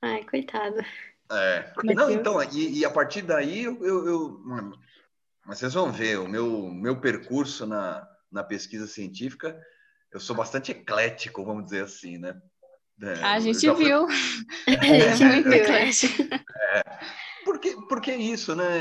Ai, 0.02 0.26
coitado. 0.26 0.84
É. 1.32 1.74
Não, 1.84 2.10
então, 2.10 2.42
e, 2.44 2.80
e, 2.80 2.86
a 2.86 2.90
partir 2.90 3.24
daí 3.24 3.64
eu, 3.64 3.84
eu, 3.84 4.08
eu, 4.08 4.42
mas 5.46 5.58
vocês 5.58 5.74
vão 5.74 5.92
ver, 5.92 6.20
o 6.20 6.28
meu, 6.28 6.70
meu 6.72 7.00
percurso 7.00 7.66
na, 7.66 8.08
na 8.32 8.44
pesquisa 8.44 8.88
científica, 8.88 9.60
eu 10.12 10.20
sou 10.20 10.36
bastante 10.36 10.72
eclético, 10.72 11.44
vamos 11.44 11.66
dizer 11.66 11.84
assim, 11.84 12.18
né? 12.18 12.40
É, 13.02 13.24
a 13.24 13.40
gente 13.40 13.70
viu. 13.74 14.08
a 14.68 15.86
gente. 15.92 16.30
É, 16.32 16.84
porque, 17.44 17.76
porque 17.90 18.12
é 18.12 18.18
isso, 18.18 18.56
né, 18.56 18.74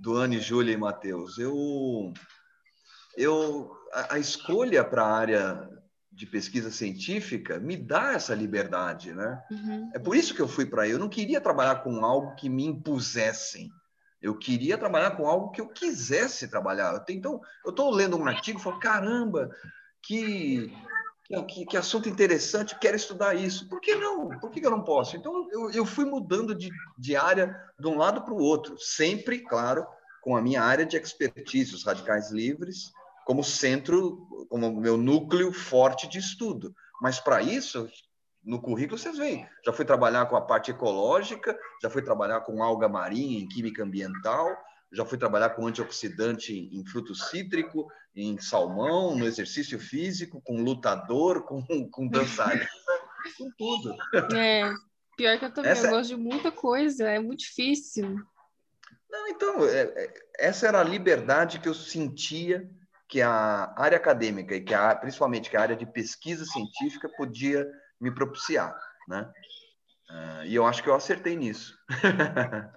Duane, 0.00 0.40
Júlia 0.40 0.74
e 0.74 0.76
Matheus? 0.76 1.38
Eu, 1.38 2.12
eu, 3.16 3.70
a, 3.92 4.14
a 4.14 4.18
escolha 4.18 4.84
para 4.84 5.02
a 5.02 5.16
área 5.16 5.75
de 6.16 6.24
pesquisa 6.24 6.70
científica 6.70 7.60
me 7.60 7.76
dá 7.76 8.14
essa 8.14 8.34
liberdade, 8.34 9.12
né? 9.12 9.42
Uhum. 9.50 9.90
É 9.94 9.98
por 9.98 10.16
isso 10.16 10.34
que 10.34 10.40
eu 10.40 10.48
fui 10.48 10.64
para 10.64 10.84
aí. 10.84 10.90
Eu 10.90 10.98
não 10.98 11.10
queria 11.10 11.42
trabalhar 11.42 11.82
com 11.82 12.02
algo 12.02 12.34
que 12.34 12.48
me 12.48 12.64
impusessem. 12.64 13.70
Eu 14.22 14.34
queria 14.38 14.78
trabalhar 14.78 15.10
com 15.10 15.28
algo 15.28 15.50
que 15.50 15.60
eu 15.60 15.68
quisesse 15.68 16.48
trabalhar. 16.48 17.04
Então, 17.10 17.38
eu 17.62 17.70
estou 17.70 17.90
lendo 17.90 18.16
um 18.16 18.26
artigo 18.26 18.58
e 18.58 18.62
falo, 18.62 18.78
caramba, 18.80 19.50
que 20.02 20.72
que, 21.48 21.66
que, 21.66 21.76
assunto 21.76 22.08
interessante, 22.08 22.78
quero 22.78 22.96
estudar 22.96 23.34
isso. 23.34 23.68
Por 23.68 23.80
que 23.80 23.96
não? 23.96 24.28
Por 24.38 24.50
que 24.50 24.64
eu 24.64 24.70
não 24.70 24.84
posso? 24.84 25.16
Então, 25.16 25.48
eu, 25.50 25.70
eu 25.70 25.84
fui 25.84 26.04
mudando 26.04 26.54
de, 26.54 26.70
de 26.96 27.16
área 27.16 27.60
de 27.78 27.86
um 27.88 27.98
lado 27.98 28.22
para 28.22 28.32
o 28.32 28.38
outro, 28.38 28.78
sempre, 28.78 29.40
claro, 29.40 29.84
com 30.22 30.36
a 30.36 30.40
minha 30.40 30.62
área 30.62 30.86
de 30.86 30.96
expertise, 30.96 31.74
os 31.74 31.84
radicais 31.84 32.30
livres, 32.30 32.92
como 33.26 33.42
centro, 33.42 34.46
como 34.48 34.80
meu 34.80 34.96
núcleo 34.96 35.52
forte 35.52 36.08
de 36.08 36.16
estudo. 36.16 36.72
Mas 37.02 37.18
para 37.18 37.42
isso, 37.42 37.90
no 38.42 38.62
currículo 38.62 38.96
vocês 38.96 39.18
veem, 39.18 39.44
já 39.64 39.72
fui 39.72 39.84
trabalhar 39.84 40.26
com 40.26 40.36
a 40.36 40.40
parte 40.40 40.70
ecológica, 40.70 41.58
já 41.82 41.90
fui 41.90 42.02
trabalhar 42.02 42.42
com 42.42 42.62
alga 42.62 42.88
marinha 42.88 43.40
em 43.40 43.48
química 43.48 43.82
ambiental, 43.82 44.56
já 44.92 45.04
fui 45.04 45.18
trabalhar 45.18 45.50
com 45.50 45.66
antioxidante 45.66 46.54
em 46.54 46.86
fruto 46.86 47.16
cítrico, 47.16 47.90
em 48.14 48.38
salmão, 48.38 49.16
no 49.16 49.26
exercício 49.26 49.80
físico, 49.80 50.40
com 50.40 50.62
lutador, 50.62 51.42
com, 51.42 51.60
com 51.90 52.06
dançarina, 52.06 52.68
com 53.36 53.50
tudo. 53.58 53.92
É, 54.36 54.72
pior 55.16 55.36
que 55.36 55.46
eu 55.46 55.52
também, 55.52 55.72
essa... 55.72 55.88
eu 55.88 55.90
gosto 55.90 56.10
de 56.10 56.16
muita 56.16 56.52
coisa, 56.52 57.10
é 57.10 57.18
muito 57.18 57.40
difícil. 57.40 58.14
Não, 59.10 59.26
então, 59.26 59.64
é, 59.64 59.80
é, 59.80 60.14
essa 60.38 60.68
era 60.68 60.80
a 60.80 60.84
liberdade 60.84 61.58
que 61.58 61.68
eu 61.68 61.74
sentia 61.74 62.70
que 63.08 63.22
a 63.22 63.72
área 63.76 63.96
acadêmica 63.96 64.54
e 64.54 64.60
que 64.60 64.74
a, 64.74 64.94
principalmente 64.94 65.48
que 65.48 65.56
a 65.56 65.62
área 65.62 65.76
de 65.76 65.86
pesquisa 65.86 66.44
científica 66.44 67.08
podia 67.16 67.66
me 68.00 68.10
propiciar, 68.10 68.76
né? 69.08 69.30
Uh, 70.10 70.44
e 70.44 70.54
eu 70.54 70.66
acho 70.66 70.82
que 70.82 70.88
eu 70.88 70.94
acertei 70.94 71.36
nisso. 71.36 71.76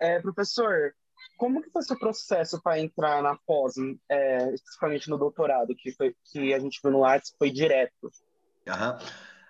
é, 0.00 0.20
professor, 0.20 0.94
como 1.36 1.62
que 1.62 1.70
foi 1.70 1.82
seu 1.82 1.98
processo 1.98 2.60
para 2.62 2.78
entrar 2.78 3.22
na 3.22 3.36
pós, 3.46 3.74
é, 4.08 4.52
especificamente 4.54 5.10
no 5.10 5.18
doutorado, 5.18 5.74
que 5.74 5.92
foi 5.92 6.14
que 6.24 6.52
a 6.52 6.58
gente 6.58 6.80
viu 6.82 6.92
no 6.92 7.00
Lattes, 7.00 7.34
foi 7.38 7.50
direto? 7.50 8.10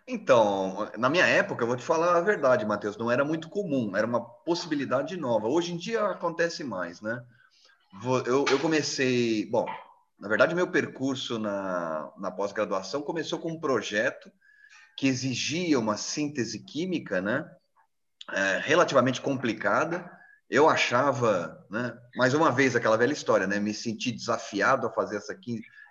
Então, 0.07 0.90
na 0.97 1.11
minha 1.11 1.26
época, 1.26 1.62
eu 1.62 1.66
vou 1.66 1.76
te 1.76 1.85
falar 1.85 2.16
a 2.16 2.21
verdade, 2.23 2.64
Matheus, 2.64 2.97
não 2.97 3.11
era 3.11 3.25
muito 3.25 3.50
comum, 3.50 3.95
era 3.95 4.07
uma 4.07 4.25
possibilidade 4.25 5.18
nova. 5.18 5.49
Hoje 5.49 5.75
em 5.75 5.76
dia 5.76 6.02
acontece 6.07 6.64
mais, 6.64 7.02
né? 7.02 7.23
Eu, 8.26 8.45
eu 8.47 8.59
comecei, 8.59 9.47
bom, 9.47 9.66
na 10.18 10.28
verdade, 10.28 10.54
meu 10.54 10.71
percurso 10.71 11.38
na, 11.38 12.12
na 12.18 12.30
pós-graduação 12.30 13.02
começou 13.02 13.38
com 13.38 13.52
um 13.52 13.61
projeto 13.61 14.30
que 14.97 15.07
exigia 15.07 15.78
uma 15.78 15.97
síntese 15.97 16.64
química, 16.64 17.21
né? 17.21 17.49
É, 18.30 18.59
relativamente 18.59 19.21
complicada, 19.21 20.11
eu 20.50 20.68
achava, 20.68 21.64
né, 21.71 21.97
mais 22.16 22.35
uma 22.35 22.50
vez 22.50 22.75
aquela 22.75 22.97
velha 22.97 23.12
história, 23.12 23.47
né, 23.47 23.59
me 23.59 23.73
senti 23.73 24.11
desafiado 24.12 24.87
a 24.87 24.92
fazer 24.92 25.16
essa, 25.16 25.38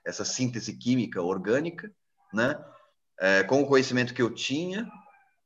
essa 0.05 0.25
síntese 0.25 0.77
química 0.77 1.21
orgânica, 1.21 1.91
né, 2.33 2.55
é, 3.19 3.43
com 3.43 3.61
o 3.61 3.67
conhecimento 3.67 4.13
que 4.13 4.21
eu 4.21 4.33
tinha, 4.33 4.87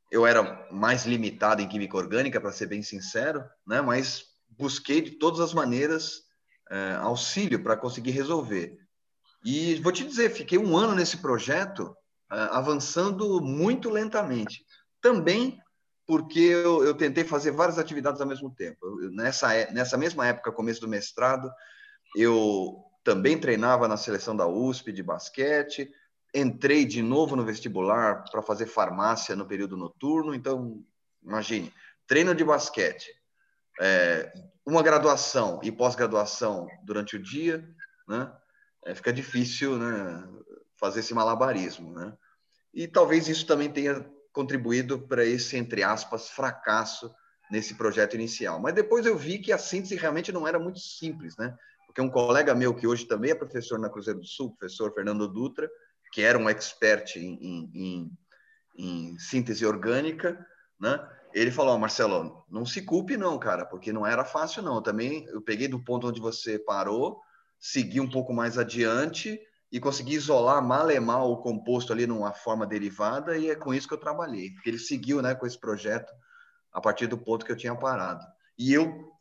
eu 0.10 0.25
era 0.25 0.67
mais 0.70 1.05
limitado 1.05 1.62
em 1.62 1.67
química 1.67 1.96
orgânica, 1.96 2.41
para 2.41 2.51
ser 2.51 2.65
bem 2.65 2.81
sincero, 2.81 3.43
né, 3.65 3.81
mas 3.81 4.25
busquei 4.50 5.01
de 5.01 5.12
todas 5.12 5.39
as 5.39 5.53
maneiras 5.53 6.24
é, 6.71 6.95
auxílio 6.95 7.61
para 7.61 7.75
conseguir 7.75 8.11
resolver. 8.11 8.77
E 9.43 9.75
vou 9.75 9.91
te 9.91 10.05
dizer, 10.05 10.31
fiquei 10.31 10.57
um 10.57 10.77
ano 10.77 10.95
nesse 10.95 11.17
projeto, 11.17 11.95
é, 12.31 12.35
avançando 12.51 13.41
muito 13.41 13.89
lentamente. 13.89 14.65
Também 15.01 15.61
porque 16.07 16.39
eu, 16.39 16.83
eu, 16.83 16.93
tentei 16.93 17.23
fazer 17.23 17.51
várias 17.51 17.77
atividades 17.77 18.19
ao 18.19 18.27
mesmo 18.27 18.49
tempo. 18.53 18.77
Eu, 19.01 19.11
nessa, 19.11 19.53
é, 19.53 19.71
nessa 19.71 19.97
mesma 19.97 20.27
época, 20.27 20.51
começo 20.51 20.81
do 20.81 20.87
mestrado, 20.87 21.49
eu 22.15 22.83
também 23.03 23.39
treinava 23.39 23.87
na 23.87 23.97
seleção 23.97 24.35
da 24.35 24.47
USP 24.47 24.91
de 24.91 25.01
basquete, 25.01 25.89
entrei 26.33 26.85
de 26.85 27.01
novo 27.01 27.35
no 27.35 27.45
vestibular 27.45 28.25
para 28.29 28.41
fazer 28.41 28.65
farmácia 28.65 29.35
no 29.35 29.45
período 29.45 29.77
noturno. 29.77 30.33
Então, 30.33 30.83
imagine, 31.23 31.71
treino 32.07 32.35
de 32.35 32.43
basquete, 32.43 33.07
é, 33.79 34.33
uma 34.71 34.81
graduação 34.81 35.59
e 35.61 35.71
pós-graduação 35.71 36.67
durante 36.83 37.17
o 37.17 37.21
dia, 37.21 37.67
né? 38.07 38.31
É, 38.85 38.95
fica 38.95 39.11
difícil, 39.11 39.77
né? 39.77 40.27
Fazer 40.79 41.01
esse 41.01 41.13
malabarismo, 41.13 41.93
né? 41.93 42.13
E 42.73 42.87
talvez 42.87 43.27
isso 43.27 43.45
também 43.45 43.69
tenha 43.69 44.09
contribuído 44.31 44.99
para 44.99 45.25
esse, 45.25 45.57
entre 45.57 45.83
aspas, 45.83 46.29
fracasso 46.29 47.13
nesse 47.51 47.75
projeto 47.75 48.15
inicial. 48.15 48.59
Mas 48.59 48.73
depois 48.73 49.05
eu 49.05 49.17
vi 49.17 49.39
que 49.39 49.51
a 49.51 49.57
síntese 49.57 49.95
realmente 49.95 50.31
não 50.31 50.47
era 50.47 50.57
muito 50.57 50.79
simples, 50.79 51.35
né? 51.37 51.53
Porque 51.85 52.01
um 52.01 52.09
colega 52.09 52.55
meu, 52.55 52.73
que 52.73 52.87
hoje 52.87 53.05
também 53.05 53.31
é 53.31 53.35
professor 53.35 53.77
na 53.77 53.89
Cruzeiro 53.89 54.21
do 54.21 54.25
Sul, 54.25 54.55
professor 54.57 54.93
Fernando 54.93 55.27
Dutra, 55.27 55.69
que 56.13 56.21
era 56.21 56.37
um 56.37 56.49
expert 56.49 57.17
em, 57.17 57.37
em, 57.41 57.71
em, 57.75 58.11
em 58.77 59.19
síntese 59.19 59.65
orgânica, 59.65 60.43
né? 60.79 60.97
Ele 61.33 61.51
falou, 61.51 61.77
Marcelo, 61.77 62.45
não 62.50 62.65
se 62.65 62.81
culpe 62.81 63.17
não, 63.17 63.38
cara, 63.39 63.65
porque 63.65 63.91
não 63.93 64.05
era 64.05 64.23
fácil 64.25 64.61
não. 64.61 64.75
Eu 64.75 64.81
também 64.81 65.25
eu 65.25 65.41
peguei 65.41 65.67
do 65.67 65.83
ponto 65.83 66.07
onde 66.07 66.19
você 66.19 66.59
parou, 66.59 67.19
segui 67.59 68.00
um 68.00 68.09
pouco 68.09 68.33
mais 68.33 68.57
adiante 68.57 69.39
e 69.71 69.79
consegui 69.79 70.15
isolar 70.15 70.61
mal 70.61 71.31
o 71.31 71.41
composto 71.41 71.93
ali 71.93 72.05
numa 72.05 72.33
forma 72.33 72.67
derivada 72.67 73.38
e 73.38 73.50
é 73.50 73.55
com 73.55 73.73
isso 73.73 73.88
que 73.88 73.93
eu 73.93 74.00
trabalhei. 74.00 74.51
Porque 74.51 74.69
ele 74.69 74.79
seguiu 74.79 75.21
né, 75.21 75.33
com 75.33 75.45
esse 75.45 75.59
projeto 75.59 76.11
a 76.73 76.81
partir 76.81 77.07
do 77.07 77.17
ponto 77.17 77.45
que 77.45 77.51
eu 77.51 77.57
tinha 77.57 77.75
parado. 77.75 78.25
E 78.57 78.73
eu, 78.73 79.11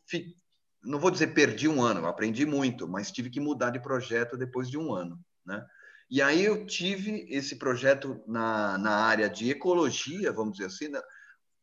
não 0.83 0.99
vou 0.99 1.11
dizer 1.11 1.27
perdi 1.27 1.67
um 1.67 1.81
ano, 1.81 2.05
aprendi 2.05 2.45
muito, 2.45 2.87
mas 2.87 3.11
tive 3.11 3.29
que 3.29 3.39
mudar 3.39 3.69
de 3.69 3.79
projeto 3.79 4.37
depois 4.37 4.69
de 4.69 4.77
um 4.77 4.93
ano. 4.93 5.19
Né? 5.45 5.65
E 6.09 6.21
aí 6.21 6.43
eu 6.43 6.65
tive 6.65 7.25
esse 7.29 7.55
projeto 7.55 8.21
na, 8.27 8.77
na 8.77 8.95
área 8.97 9.29
de 9.29 9.49
ecologia, 9.49 10.33
vamos 10.33 10.57
dizer 10.57 10.65
assim, 10.65 10.89
né? 10.89 11.01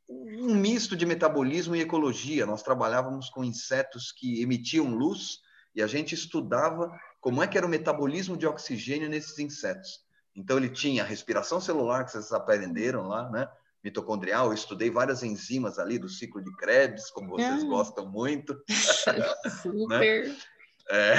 Um 0.09 0.55
misto 0.55 0.97
de 0.97 1.05
metabolismo 1.05 1.77
e 1.77 1.81
ecologia. 1.81 2.47
Nós 2.47 2.63
trabalhávamos 2.63 3.29
com 3.29 3.45
insetos 3.45 4.13
que 4.13 4.41
emitiam 4.41 4.95
luz 4.95 5.41
e 5.75 5.83
a 5.83 5.87
gente 5.87 6.15
estudava 6.15 6.91
como 7.21 7.43
é 7.43 7.47
que 7.47 7.59
era 7.59 7.67
o 7.67 7.71
metabolismo 7.71 8.37
de 8.37 8.47
oxigênio 8.47 9.09
nesses 9.09 9.39
insetos. 9.39 10.01
Então 10.35 10.57
ele 10.57 10.69
tinha 10.69 11.03
a 11.03 11.07
respiração 11.07 11.61
celular 11.61 12.05
que 12.05 12.13
vocês 12.13 12.33
aprenderam 12.33 13.09
lá, 13.09 13.29
né? 13.31 13.49
mitocondrial, 13.83 14.47
eu 14.47 14.55
estudei 14.55 14.91
várias 14.91 15.23
enzimas 15.23 15.79
ali 15.79 15.99
do 15.99 16.09
ciclo 16.09 16.43
de 16.43 16.55
Krebs, 16.57 17.11
como 17.11 17.31
vocês 17.31 17.63
ah. 17.63 17.67
gostam 17.67 18.11
muito. 18.11 18.61
Super. 19.63 20.29
né? 20.29 20.37
é, 20.91 21.15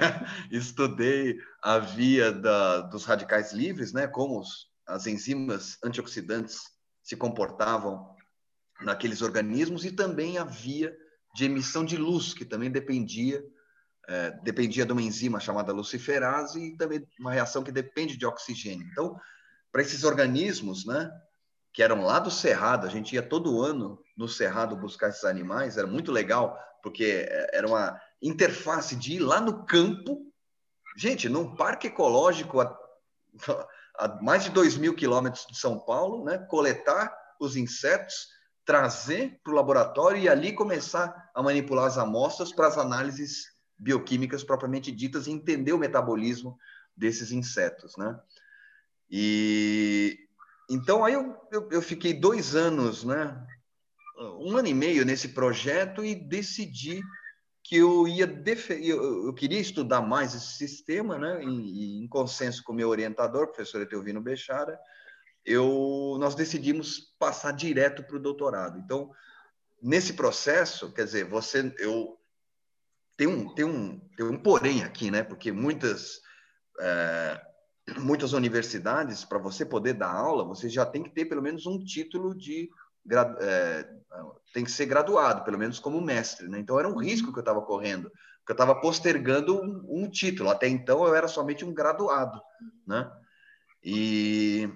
estudei 0.50 1.38
a 1.62 1.78
via 1.78 2.32
da, 2.32 2.80
dos 2.82 3.04
radicais 3.04 3.52
livres, 3.52 3.92
né? 3.92 4.06
Como 4.06 4.40
os, 4.40 4.68
as 4.86 5.06
enzimas 5.06 5.78
antioxidantes 5.84 6.60
se 7.02 7.16
comportavam 7.16 8.16
naqueles 8.80 9.22
organismos 9.22 9.84
e 9.84 9.90
também 9.90 10.38
a 10.38 10.44
via 10.44 10.96
de 11.34 11.44
emissão 11.44 11.84
de 11.84 11.96
luz, 11.96 12.32
que 12.32 12.44
também 12.44 12.70
dependia 12.70 13.44
é, 14.08 14.30
dependia 14.42 14.86
de 14.86 14.92
uma 14.92 15.02
enzima 15.02 15.38
chamada 15.38 15.70
luciferase 15.70 16.58
e 16.58 16.76
também 16.78 17.06
uma 17.20 17.30
reação 17.30 17.62
que 17.62 17.70
depende 17.70 18.16
de 18.16 18.24
oxigênio. 18.24 18.88
Então, 18.90 19.20
para 19.70 19.82
esses 19.82 20.02
organismos, 20.02 20.86
né, 20.86 21.10
que 21.74 21.82
eram 21.82 22.02
lá 22.02 22.18
do 22.18 22.30
Cerrado, 22.30 22.86
a 22.86 22.90
gente 22.90 23.14
ia 23.14 23.22
todo 23.22 23.62
ano 23.62 24.02
no 24.16 24.26
Cerrado 24.26 24.74
buscar 24.74 25.10
esses 25.10 25.24
animais, 25.24 25.76
era 25.76 25.86
muito 25.86 26.10
legal, 26.10 26.58
porque 26.82 27.26
é, 27.28 27.50
era 27.58 27.68
uma 27.68 28.00
interface 28.22 28.96
de 28.96 29.16
ir 29.16 29.20
lá 29.20 29.42
no 29.42 29.66
campo, 29.66 30.32
gente, 30.96 31.28
num 31.28 31.54
parque 31.54 31.88
ecológico 31.88 32.62
a, 32.62 32.78
a 33.98 34.22
mais 34.22 34.42
de 34.42 34.50
2 34.50 34.78
mil 34.78 34.94
quilômetros 34.94 35.46
de 35.46 35.58
São 35.58 35.78
Paulo, 35.78 36.24
né, 36.24 36.38
coletar 36.48 37.14
os 37.38 37.56
insetos, 37.56 38.26
trazer 38.68 39.40
para 39.42 39.50
o 39.50 39.56
laboratório 39.56 40.20
e 40.20 40.28
ali 40.28 40.52
começar 40.52 41.30
a 41.34 41.42
manipular 41.42 41.86
as 41.86 41.96
amostras 41.96 42.52
para 42.52 42.66
as 42.66 42.76
análises 42.76 43.46
bioquímicas 43.78 44.44
propriamente 44.44 44.92
ditas 44.92 45.26
e 45.26 45.30
entender 45.30 45.72
o 45.72 45.78
metabolismo 45.78 46.58
desses 46.94 47.32
insetos, 47.32 47.96
né? 47.96 48.20
E 49.10 50.18
então 50.68 51.02
aí 51.02 51.14
eu, 51.14 51.34
eu, 51.50 51.68
eu, 51.72 51.80
fiquei 51.80 52.12
dois 52.12 52.54
anos, 52.54 53.04
né? 53.04 53.42
Um 54.38 54.58
ano 54.58 54.68
e 54.68 54.74
meio 54.74 55.02
nesse 55.02 55.28
projeto 55.28 56.04
e 56.04 56.14
decidi 56.14 57.00
que 57.64 57.76
eu 57.76 58.06
ia 58.06 58.26
eu, 58.84 59.32
queria 59.32 59.60
estudar 59.60 60.02
mais 60.02 60.34
esse 60.34 60.58
sistema, 60.58 61.16
né? 61.18 61.42
Em, 61.42 62.02
em 62.04 62.06
consenso 62.06 62.62
com 62.62 62.74
meu 62.74 62.90
orientador, 62.90 63.46
professor 63.46 63.80
Etelvino 63.80 64.20
Bechara, 64.20 64.78
eu 65.44 66.16
nós 66.18 66.34
decidimos 66.34 67.14
passar 67.18 67.52
direto 67.52 68.02
para 68.02 68.16
o 68.16 68.20
doutorado. 68.20 68.78
Então 68.78 69.10
nesse 69.82 70.12
processo, 70.14 70.92
quer 70.92 71.04
dizer, 71.04 71.24
você 71.24 71.74
eu 71.78 72.18
tem 73.16 73.26
um, 73.26 73.52
tem 73.52 73.64
um, 73.64 73.98
tem 74.16 74.26
um 74.26 74.38
porém 74.38 74.84
aqui, 74.84 75.10
né? 75.10 75.24
Porque 75.24 75.50
muitas, 75.50 76.20
é, 76.78 77.40
muitas 77.98 78.32
universidades, 78.32 79.24
para 79.24 79.38
você 79.38 79.66
poder 79.66 79.94
dar 79.94 80.12
aula, 80.12 80.44
você 80.44 80.68
já 80.68 80.86
tem 80.86 81.02
que 81.02 81.10
ter 81.10 81.24
pelo 81.24 81.42
menos 81.42 81.66
um 81.66 81.82
título 81.82 82.34
de. 82.34 82.70
É, 83.10 83.88
tem 84.52 84.64
que 84.64 84.70
ser 84.70 84.86
graduado, 84.86 85.42
pelo 85.42 85.58
menos 85.58 85.80
como 85.80 86.00
mestre, 86.00 86.46
né? 86.46 86.60
Então 86.60 86.78
era 86.78 86.88
um 86.88 86.98
risco 86.98 87.32
que 87.32 87.38
eu 87.38 87.42
estava 87.42 87.62
correndo, 87.62 88.08
porque 88.38 88.52
eu 88.52 88.54
estava 88.54 88.80
postergando 88.80 89.60
um, 89.60 90.04
um, 90.04 90.10
título. 90.10 90.50
Até 90.50 90.68
então 90.68 91.04
eu 91.04 91.14
era 91.14 91.26
somente 91.26 91.64
um 91.64 91.74
graduado, 91.74 92.40
né? 92.86 93.10
E 93.82 94.70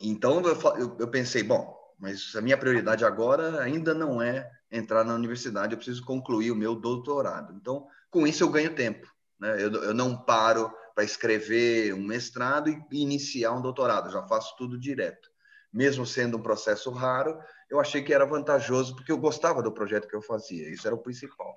então 0.00 0.42
eu, 0.42 0.96
eu 0.98 1.08
pensei, 1.08 1.42
bom, 1.42 1.76
mas 1.98 2.34
a 2.36 2.40
minha 2.40 2.58
prioridade 2.58 3.04
agora 3.04 3.60
ainda 3.60 3.94
não 3.94 4.20
é 4.20 4.50
entrar 4.70 5.04
na 5.04 5.14
universidade, 5.14 5.72
eu 5.72 5.78
preciso 5.78 6.04
concluir 6.04 6.50
o 6.50 6.56
meu 6.56 6.74
doutorado. 6.74 7.54
Então, 7.54 7.86
com 8.10 8.26
isso 8.26 8.42
eu 8.42 8.50
ganho 8.50 8.74
tempo. 8.74 9.06
Né? 9.38 9.62
Eu, 9.62 9.72
eu 9.72 9.94
não 9.94 10.16
paro 10.16 10.72
para 10.94 11.04
escrever 11.04 11.92
um 11.94 12.02
mestrado 12.02 12.70
e 12.70 13.02
iniciar 13.02 13.52
um 13.52 13.60
doutorado, 13.60 14.08
eu 14.08 14.12
já 14.12 14.22
faço 14.26 14.56
tudo 14.56 14.78
direto. 14.78 15.30
Mesmo 15.72 16.06
sendo 16.06 16.38
um 16.38 16.42
processo 16.42 16.90
raro, 16.90 17.38
eu 17.68 17.78
achei 17.78 18.02
que 18.02 18.14
era 18.14 18.24
vantajoso 18.24 18.96
porque 18.96 19.12
eu 19.12 19.18
gostava 19.18 19.62
do 19.62 19.72
projeto 19.72 20.08
que 20.08 20.16
eu 20.16 20.22
fazia, 20.22 20.70
isso 20.70 20.86
era 20.86 20.94
o 20.94 21.02
principal. 21.02 21.56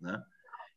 Né? 0.00 0.20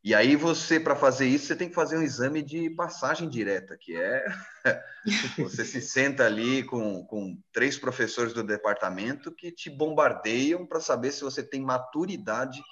E 0.08 0.16
aí 0.16 0.38
você, 0.38 0.80
para 0.80 0.96
fazer 0.96 1.28
isso, 1.28 1.48
você 1.48 1.56
tem 1.58 1.68
que 1.68 1.76
fazer 1.76 1.98
um 1.98 2.02
exame 2.02 2.42
de 2.42 2.70
passagem 2.70 3.28
direta, 3.28 3.76
que 3.78 3.94
é 3.94 4.26
você 5.38 5.66
se 5.66 5.82
senta 5.82 6.26
ali 6.26 6.64
com, 6.64 7.04
com 7.04 7.38
três 7.52 7.78
professores 7.78 8.32
do 8.32 8.42
departamento 8.42 9.34
que 9.34 9.52
te 9.52 9.70
bombardeiam 9.70 10.66
para 10.66 10.80
saber 10.80 11.12
se 11.12 11.26
você 11.26 11.44
tem 11.44 11.60
maturidade, 11.60 12.64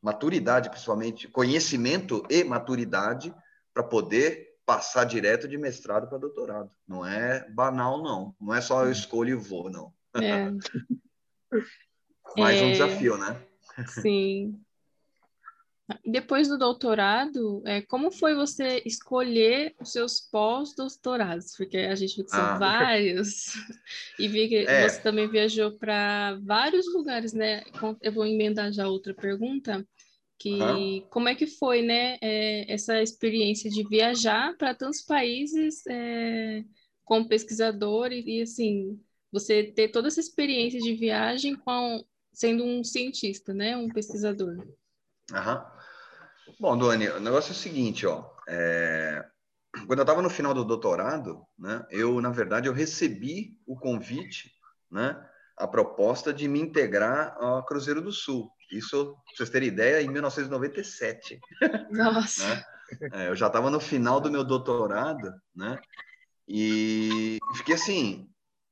maturidade 0.00 0.70
principalmente, 0.70 1.26
conhecimento 1.26 2.24
e 2.30 2.44
maturidade 2.44 3.34
para 3.74 3.82
poder 3.82 4.54
passar 4.64 5.02
direto 5.02 5.48
de 5.48 5.58
mestrado 5.58 6.08
para 6.08 6.16
doutorado. 6.16 6.70
Não 6.86 7.04
é 7.04 7.44
banal, 7.50 8.04
não. 8.04 8.36
Não 8.40 8.54
é 8.54 8.60
só 8.60 8.82
eu 8.84 8.90
hum. 8.90 8.92
escolho 8.92 9.30
e 9.30 9.34
vou, 9.34 9.68
não. 9.68 9.92
É. 10.14 10.48
Mais 12.38 12.56
é... 12.56 12.64
um 12.64 12.70
desafio, 12.70 13.18
né? 13.18 13.36
Sim. 13.88 14.63
Depois 16.04 16.48
do 16.48 16.56
doutorado, 16.56 17.62
é, 17.66 17.82
como 17.82 18.10
foi 18.10 18.34
você 18.34 18.82
escolher 18.86 19.74
os 19.78 19.92
seus 19.92 20.18
pós-doutorados? 20.18 21.54
Porque 21.56 21.76
a 21.76 21.94
gente 21.94 22.16
viu 22.16 22.24
que 22.24 22.30
são 22.30 22.40
ah, 22.40 22.58
vários, 22.58 23.52
e 24.18 24.26
vi 24.26 24.48
que 24.48 24.56
é. 24.56 24.88
você 24.88 25.02
também 25.02 25.28
viajou 25.28 25.72
para 25.72 26.38
vários 26.42 26.86
lugares, 26.94 27.34
né? 27.34 27.62
Eu 28.00 28.12
vou 28.12 28.24
emendar 28.24 28.72
já 28.72 28.88
outra 28.88 29.12
pergunta, 29.12 29.86
que 30.38 30.54
uhum. 30.54 31.06
como 31.10 31.28
é 31.28 31.34
que 31.34 31.46
foi, 31.46 31.82
né, 31.82 32.16
é, 32.22 32.72
essa 32.72 33.02
experiência 33.02 33.70
de 33.70 33.86
viajar 33.86 34.56
para 34.56 34.74
tantos 34.74 35.02
países 35.02 35.86
é, 35.86 36.64
como 37.04 37.28
pesquisador 37.28 38.10
e, 38.10 38.38
e, 38.38 38.42
assim, 38.42 38.98
você 39.30 39.64
ter 39.64 39.88
toda 39.88 40.08
essa 40.08 40.20
experiência 40.20 40.80
de 40.80 40.94
viagem 40.94 41.54
com, 41.56 42.02
sendo 42.32 42.64
um 42.64 42.82
cientista, 42.82 43.52
né, 43.52 43.76
um 43.76 43.90
pesquisador? 43.90 44.66
Aham. 45.30 45.73
Bom, 46.58 46.76
Doni, 46.76 47.08
o 47.08 47.20
negócio 47.20 47.50
é 47.50 47.52
o 47.52 47.58
seguinte, 47.58 48.06
ó. 48.06 48.24
É... 48.48 49.24
Quando 49.86 49.98
eu 49.98 50.04
estava 50.04 50.22
no 50.22 50.30
final 50.30 50.54
do 50.54 50.64
doutorado, 50.64 51.44
né, 51.58 51.84
eu, 51.90 52.20
na 52.20 52.30
verdade, 52.30 52.68
eu 52.68 52.72
recebi 52.72 53.58
o 53.66 53.76
convite, 53.76 54.52
né, 54.88 55.20
a 55.58 55.66
proposta 55.66 56.32
de 56.32 56.46
me 56.46 56.60
integrar 56.60 57.36
ao 57.38 57.64
Cruzeiro 57.64 58.00
do 58.00 58.12
Sul. 58.12 58.48
Isso, 58.70 59.14
para 59.14 59.36
vocês 59.36 59.50
terem 59.50 59.68
ideia, 59.68 60.00
em 60.00 60.08
1997. 60.08 61.40
Nossa! 61.90 62.48
né? 62.48 62.64
é, 63.12 63.28
eu 63.28 63.36
já 63.36 63.48
estava 63.48 63.70
no 63.70 63.80
final 63.80 64.20
do 64.20 64.30
meu 64.30 64.44
doutorado, 64.44 65.32
né? 65.54 65.78
E 66.46 67.38
fiquei 67.56 67.74
assim 67.74 68.28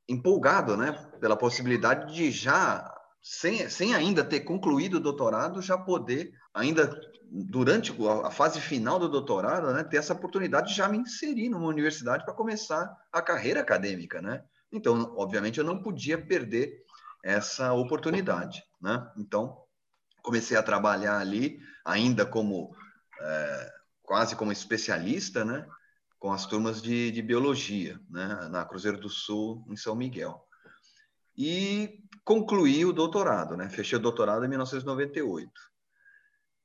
empolgado, 0.07 0.75
né, 0.77 0.91
pela 1.19 1.37
possibilidade 1.37 2.13
de 2.13 2.29
já 2.29 2.93
sem, 3.21 3.69
sem 3.69 3.95
ainda 3.95 4.23
ter 4.23 4.41
concluído 4.41 4.95
o 4.95 4.99
doutorado, 4.99 5.61
já 5.61 5.77
poder, 5.77 6.33
ainda 6.53 6.99
durante 7.35 7.91
a 8.23 8.29
fase 8.29 8.61
final 8.61 8.99
do 8.99 9.09
doutorado, 9.09 9.73
né, 9.73 9.83
ter 9.83 9.97
essa 9.97 10.13
oportunidade 10.13 10.69
de 10.69 10.75
já 10.75 10.87
me 10.87 10.99
inserir 10.99 11.49
numa 11.49 11.67
universidade 11.67 12.23
para 12.23 12.33
começar 12.33 12.95
a 13.11 13.21
carreira 13.23 13.59
acadêmica, 13.59 14.21
né? 14.21 14.43
Então, 14.71 15.11
obviamente, 15.17 15.57
eu 15.57 15.63
não 15.63 15.81
podia 15.81 16.15
perder 16.15 16.83
essa 17.23 17.73
oportunidade, 17.73 18.63
né? 18.79 19.11
Então, 19.17 19.57
comecei 20.21 20.55
a 20.55 20.61
trabalhar 20.61 21.17
ali, 21.17 21.59
ainda 21.83 22.23
como 22.23 22.75
é, 23.19 23.73
quase 24.03 24.35
como 24.35 24.51
especialista, 24.51 25.43
né? 25.43 25.65
Com 26.19 26.31
as 26.31 26.45
turmas 26.45 26.83
de, 26.83 27.09
de 27.09 27.21
biologia, 27.23 27.99
né? 28.11 28.47
Na 28.51 28.63
Cruzeiro 28.63 28.99
do 28.99 29.09
Sul, 29.09 29.65
em 29.69 29.75
São 29.75 29.95
Miguel. 29.95 30.39
E 31.35 31.99
concluí 32.23 32.85
o 32.85 32.93
doutorado, 32.93 33.57
né? 33.57 33.69
Fechei 33.69 33.97
o 33.97 34.01
doutorado 34.01 34.45
em 34.45 34.49
1998. 34.49 35.72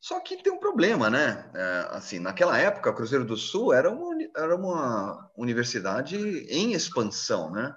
Só 0.01 0.21
que 0.21 0.43
tem 0.43 0.53
um 0.53 0.61
problema, 0.61 1.11
né? 1.11 1.51
É, 1.55 1.89
assim, 1.91 2.19
naquela 2.19 2.57
época, 2.57 2.91
o 2.91 2.95
Cruzeiro 2.95 3.25
do 3.25 3.37
Sul 3.37 3.73
era 3.73 3.91
uma, 3.91 4.17
era 4.37 4.55
uma 4.55 5.31
universidade 5.37 6.17
em 6.49 6.73
expansão, 6.73 7.51
né? 7.51 7.75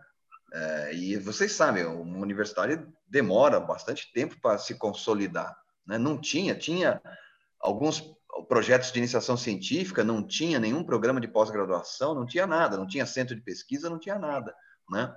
É, 0.54 0.94
e 0.94 1.18
vocês 1.18 1.54
sabem, 1.54 1.86
uma 1.86 2.20
universidade 2.20 2.86
demora 3.08 3.60
bastante 3.60 4.12
tempo 4.14 4.40
para 4.42 4.58
se 4.58 4.76
consolidar. 4.76 5.58
Né? 5.86 5.98
Não 5.98 6.18
tinha, 6.18 6.54
tinha 6.54 7.02
alguns 7.60 8.04
projetos 8.48 8.92
de 8.92 9.00
iniciação 9.00 9.38
científica, 9.38 10.04
não 10.04 10.26
tinha 10.26 10.60
nenhum 10.60 10.84
programa 10.84 11.22
de 11.22 11.28
pós-graduação, 11.28 12.14
não 12.14 12.26
tinha 12.26 12.46
nada, 12.46 12.78
não 12.78 12.88
tinha 12.88 13.06
centro 13.06 13.36
de 13.36 13.42
pesquisa, 13.42 13.90
não 13.90 14.00
tinha 14.00 14.18
nada, 14.18 14.54
né? 14.90 15.14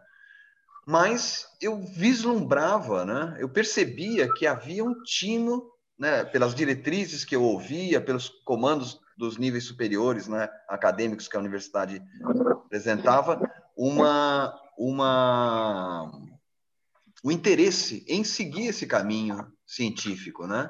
mas 0.87 1.49
eu 1.61 1.81
vislumbrava, 1.81 3.05
né? 3.05 3.37
eu 3.39 3.49
percebia 3.49 4.33
que 4.35 4.47
havia 4.47 4.85
um 4.85 5.03
tino, 5.03 5.71
né, 5.99 6.25
pelas 6.25 6.55
diretrizes 6.55 7.25
que 7.25 7.37
eu 7.37 7.43
ouvia, 7.43 8.01
pelos 8.01 8.29
comandos 8.45 9.01
dos 9.17 9.39
níveis 9.39 9.65
superiores 9.65 10.27
né, 10.27 10.49
acadêmicos 10.69 11.29
que 11.29 11.37
a 11.37 11.41
universidade 11.41 12.03
apresentava, 12.51 13.41
uma, 13.77 14.59
uma, 14.77 16.11
o 17.23 17.31
interesse 17.31 18.05
em 18.09 18.25
seguir 18.25 18.67
esse 18.67 18.87
caminho 18.87 19.47
científico. 19.67 20.47
Né? 20.47 20.69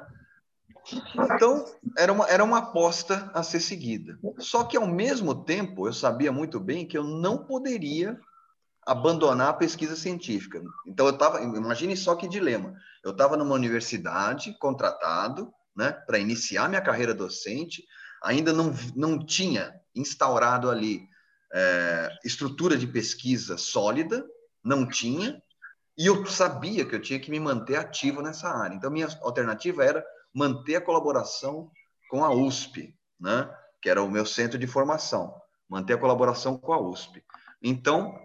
Então, 1.15 1.65
era 1.97 2.13
uma, 2.13 2.29
era 2.29 2.43
uma 2.43 2.59
aposta 2.59 3.31
a 3.33 3.41
ser 3.41 3.59
seguida. 3.59 4.17
Só 4.37 4.63
que, 4.63 4.77
ao 4.77 4.87
mesmo 4.87 5.43
tempo, 5.43 5.87
eu 5.87 5.93
sabia 5.93 6.31
muito 6.31 6.59
bem 6.59 6.87
que 6.87 6.97
eu 6.97 7.03
não 7.03 7.45
poderia 7.45 8.19
abandonar 8.85 9.49
a 9.49 9.53
pesquisa 9.53 9.95
científica. 9.95 10.61
Então, 10.85 11.07
eu 11.07 11.13
estava, 11.13 11.41
imagine 11.41 11.97
só 11.97 12.15
que 12.15 12.27
dilema. 12.27 12.73
Eu 13.03 13.11
estava 13.11 13.35
numa 13.35 13.55
universidade, 13.55 14.55
contratado, 14.59 15.51
né, 15.75 15.91
para 15.91 16.19
iniciar 16.19 16.69
minha 16.69 16.81
carreira 16.81 17.13
docente, 17.13 17.83
ainda 18.23 18.53
não, 18.53 18.73
não 18.95 19.25
tinha 19.25 19.73
instaurado 19.95 20.69
ali 20.69 21.07
é, 21.53 22.09
estrutura 22.23 22.77
de 22.77 22.85
pesquisa 22.87 23.57
sólida, 23.57 24.25
não 24.63 24.87
tinha, 24.87 25.41
e 25.97 26.05
eu 26.07 26.25
sabia 26.25 26.85
que 26.85 26.95
eu 26.95 27.01
tinha 27.01 27.19
que 27.19 27.31
me 27.31 27.39
manter 27.39 27.77
ativo 27.77 28.21
nessa 28.21 28.49
área. 28.49 28.75
Então, 28.75 28.91
minha 28.91 29.07
alternativa 29.21 29.83
era 29.83 30.05
manter 30.33 30.75
a 30.75 30.81
colaboração 30.81 31.71
com 32.09 32.23
a 32.23 32.31
USP, 32.31 32.93
né, 33.19 33.49
que 33.81 33.89
era 33.89 34.03
o 34.03 34.11
meu 34.11 34.25
centro 34.25 34.59
de 34.59 34.67
formação, 34.67 35.33
manter 35.69 35.93
a 35.93 35.97
colaboração 35.97 36.57
com 36.57 36.73
a 36.73 36.79
USP. 36.79 37.23
Então, 37.61 38.19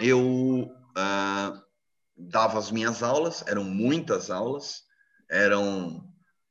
eu 0.00 0.74
ah, 0.96 1.62
dava 2.16 2.58
as 2.58 2.70
minhas 2.70 3.02
aulas, 3.02 3.44
eram 3.46 3.62
muitas 3.62 4.30
aulas, 4.30 4.82
eram, 5.30 6.02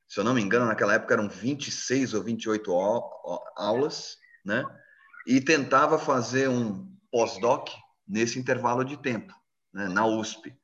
se 0.08 0.20
eu 0.20 0.24
não 0.24 0.34
me 0.34 0.42
engano, 0.42 0.68
naquela 0.68 0.94
época 0.94 1.14
eram 1.14 1.28
26 1.28 2.14
ou 2.14 2.24
28 2.24 2.72
aulas, 3.56 4.18
né? 4.46 4.64
E 5.28 5.42
tentava 5.42 6.00
fazer 6.00 6.48
um 6.48 6.88
pós-doc 7.12 7.70
nesse 8.08 8.40
intervalo 8.40 8.84
de 8.84 8.98
tempo, 8.98 9.34
né? 9.74 9.88
na 9.88 10.06
USP. 10.06 10.56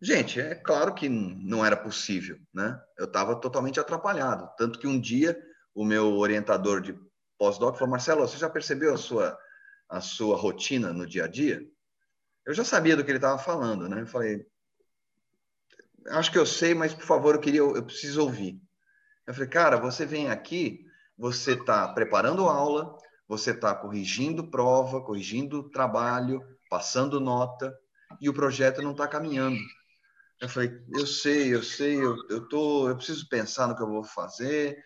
Gente, 0.00 0.40
é 0.40 0.54
claro 0.54 0.94
que 0.94 1.08
não 1.08 1.64
era 1.64 1.76
possível, 1.76 2.38
né? 2.54 2.78
Eu 2.96 3.06
estava 3.06 3.34
totalmente 3.34 3.80
atrapalhado, 3.80 4.48
tanto 4.56 4.78
que 4.78 4.86
um 4.86 5.00
dia 5.00 5.36
o 5.74 5.84
meu 5.84 6.16
orientador 6.18 6.80
de 6.80 6.96
pós-doc 7.38 7.76
falou: 7.76 7.90
Marcelo, 7.90 8.20
você 8.20 8.36
já 8.36 8.48
percebeu 8.48 8.94
a 8.94 8.98
sua 8.98 9.36
a 9.88 10.00
sua 10.00 10.36
rotina 10.36 10.92
no 10.92 11.06
dia 11.06 11.24
a 11.24 11.28
dia? 11.28 11.66
Eu 12.48 12.54
já 12.54 12.64
sabia 12.64 12.96
do 12.96 13.04
que 13.04 13.10
ele 13.10 13.18
estava 13.18 13.38
falando, 13.38 13.90
né? 13.90 14.00
Eu 14.00 14.06
falei, 14.06 14.42
acho 16.12 16.32
que 16.32 16.38
eu 16.38 16.46
sei, 16.46 16.72
mas 16.72 16.94
por 16.94 17.04
favor, 17.04 17.34
eu 17.34 17.40
queria, 17.42 17.60
eu 17.60 17.84
preciso 17.84 18.22
ouvir. 18.22 18.58
Eu 19.26 19.34
falei, 19.34 19.50
cara, 19.50 19.76
você 19.76 20.06
vem 20.06 20.30
aqui, 20.30 20.86
você 21.14 21.52
está 21.52 21.86
preparando 21.92 22.48
aula, 22.48 22.96
você 23.28 23.50
está 23.50 23.74
corrigindo 23.74 24.50
prova, 24.50 25.04
corrigindo 25.04 25.68
trabalho, 25.68 26.40
passando 26.70 27.20
nota, 27.20 27.78
e 28.18 28.30
o 28.30 28.34
projeto 28.34 28.80
não 28.80 28.92
está 28.92 29.06
caminhando. 29.06 29.60
Eu 30.40 30.48
falei, 30.48 30.70
eu 30.94 31.06
sei, 31.06 31.54
eu 31.54 31.62
sei, 31.62 32.02
eu, 32.02 32.16
eu 32.30 32.48
tô, 32.48 32.88
eu 32.88 32.96
preciso 32.96 33.28
pensar 33.28 33.66
no 33.66 33.76
que 33.76 33.82
eu 33.82 33.90
vou 33.90 34.04
fazer, 34.04 34.82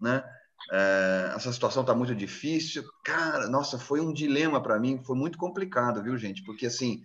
né? 0.00 0.24
É, 0.72 1.32
essa 1.36 1.52
situação 1.52 1.82
está 1.82 1.94
muito 1.94 2.14
difícil. 2.14 2.84
Cara, 3.04 3.48
nossa, 3.48 3.78
foi 3.78 4.00
um 4.00 4.12
dilema 4.12 4.62
para 4.62 4.78
mim, 4.78 5.02
foi 5.04 5.16
muito 5.16 5.38
complicado, 5.38 6.02
viu, 6.02 6.16
gente? 6.16 6.42
Porque, 6.42 6.66
assim, 6.66 7.02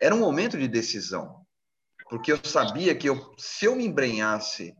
era 0.00 0.14
um 0.14 0.20
momento 0.20 0.58
de 0.58 0.68
decisão. 0.68 1.44
Porque 2.08 2.32
eu 2.32 2.38
sabia 2.44 2.94
que 2.94 3.08
eu, 3.08 3.34
se 3.38 3.64
eu 3.64 3.74
me 3.74 3.86
embrenhasse 3.86 4.74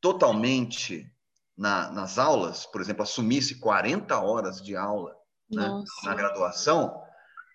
totalmente 0.00 1.10
na, 1.56 1.90
nas 1.90 2.18
aulas, 2.18 2.66
por 2.66 2.80
exemplo, 2.80 3.02
assumisse 3.02 3.58
40 3.58 4.18
horas 4.20 4.62
de 4.62 4.76
aula 4.76 5.14
né, 5.50 5.68
na 6.04 6.14
graduação, 6.14 7.02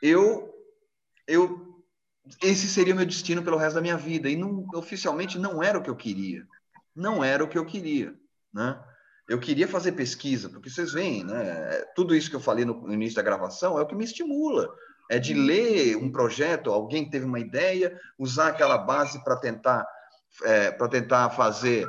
eu, 0.02 0.52
eu 1.28 1.73
esse 2.41 2.67
seria 2.67 2.93
o 2.93 2.97
meu 2.97 3.06
destino 3.06 3.43
pelo 3.43 3.58
resto 3.58 3.76
da 3.76 3.82
minha 3.82 3.97
vida. 3.97 4.30
E 4.30 4.36
não, 4.36 4.65
oficialmente 4.73 5.38
não 5.38 5.62
era 5.62 5.78
o 5.78 5.84
que 5.84 5.89
eu 5.89 5.95
queria. 5.95 6.45
Não 6.95 7.23
era 7.23 7.43
o 7.43 7.47
que 7.47 7.58
eu 7.58 7.65
queria. 7.65 8.13
Né? 8.54 8.82
Eu 9.27 9.39
queria 9.39 9.67
fazer 9.67 9.93
pesquisa, 9.93 10.49
porque 10.49 10.69
vocês 10.69 10.91
veem, 10.91 11.23
né? 11.23 11.81
Tudo 11.95 12.15
isso 12.15 12.29
que 12.29 12.36
eu 12.36 12.41
falei 12.41 12.65
no, 12.65 12.91
início 12.91 13.15
da 13.15 13.21
gravação 13.21 13.79
é 13.79 13.81
o 13.81 13.86
que 13.86 13.95
me 13.95 14.03
estimula. 14.03 14.73
É 15.09 15.19
de 15.19 15.33
uhum. 15.33 15.45
ler 15.45 15.97
um 15.97 16.12
projeto, 16.12 16.71
alguém 16.71 17.09
teve 17.09 17.25
uma 17.25 17.39
ideia, 17.39 17.97
usar 18.17 18.49
aquela 18.49 18.77
base 18.77 19.23
para 19.23 19.38
tentar 19.38 19.86
é, 20.43 20.71
para 20.71 20.88
tentar 20.88 21.29
fazer 21.29 21.88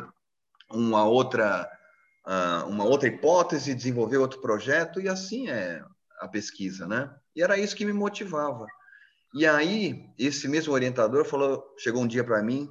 uma 0.71 1.05
outra 1.05 1.69
uh, 2.27 2.69
uma 2.69 2.85
outra 2.85 3.09
hipótese, 3.09 3.75
desenvolver 3.75 4.19
outro 4.19 4.41
projeto 4.41 5.01
e 5.01 5.09
assim 5.09 5.49
é 5.49 5.83
a 6.21 6.29
pesquisa, 6.29 6.87
né? 6.87 7.11
E 7.35 7.43
era 7.43 7.59
isso 7.59 7.75
que 7.75 7.85
me 7.85 7.93
motivava. 7.93 8.67
E 9.35 9.47
aí 9.47 10.09
esse 10.19 10.47
mesmo 10.47 10.73
orientador 10.73 11.25
falou, 11.25 11.65
chegou 11.79 12.03
um 12.03 12.07
dia 12.07 12.23
para 12.23 12.43
mim, 12.43 12.69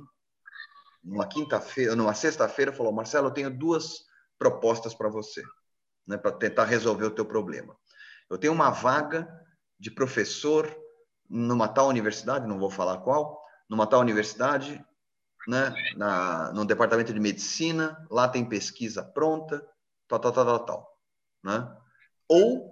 numa 1.04 1.28
quinta-feira, 1.28 1.95
numa 1.95 2.13
sexta-feira, 2.13 2.71
falou: 2.71 2.93
Marcelo, 2.93 3.28
eu 3.28 3.34
tenho 3.34 3.49
duas 3.49 4.06
propostas 4.44 4.94
para 4.94 5.08
você, 5.08 5.42
né, 6.06 6.18
para 6.18 6.34
tentar 6.34 6.66
resolver 6.66 7.06
o 7.06 7.12
teu 7.12 7.26
problema. 7.26 7.78
Eu 8.30 8.38
tenho 8.38 8.52
uma 8.52 8.70
vaga 8.70 9.26
de 9.80 9.90
professor 9.90 10.70
numa 11.30 11.70
tal 11.70 11.88
universidade, 11.88 12.46
não 12.46 12.60
vou 12.60 12.70
falar 12.70 12.98
qual, 12.98 13.42
numa 13.70 13.88
tal 13.88 14.02
universidade, 14.02 14.84
né, 15.48 15.74
na, 15.96 16.52
no 16.52 16.66
departamento 16.66 17.14
de 17.14 17.20
medicina, 17.22 18.06
lá 18.12 18.28
tem 18.28 18.44
pesquisa 18.44 19.02
pronta, 19.02 19.66
tal, 20.10 20.20
tal, 20.20 20.34
tal, 20.34 20.46
tal, 20.46 20.66
tal 20.66 21.00
né? 21.42 21.78
Ou 22.28 22.70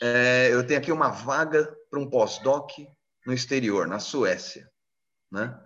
é, 0.00 0.48
eu 0.52 0.66
tenho 0.66 0.80
aqui 0.80 0.90
uma 0.90 1.10
vaga 1.10 1.72
para 1.88 2.00
um 2.00 2.10
pós-doc 2.10 2.72
no 3.24 3.32
exterior, 3.32 3.86
na 3.86 4.00
Suécia, 4.00 4.68
né? 5.30 5.56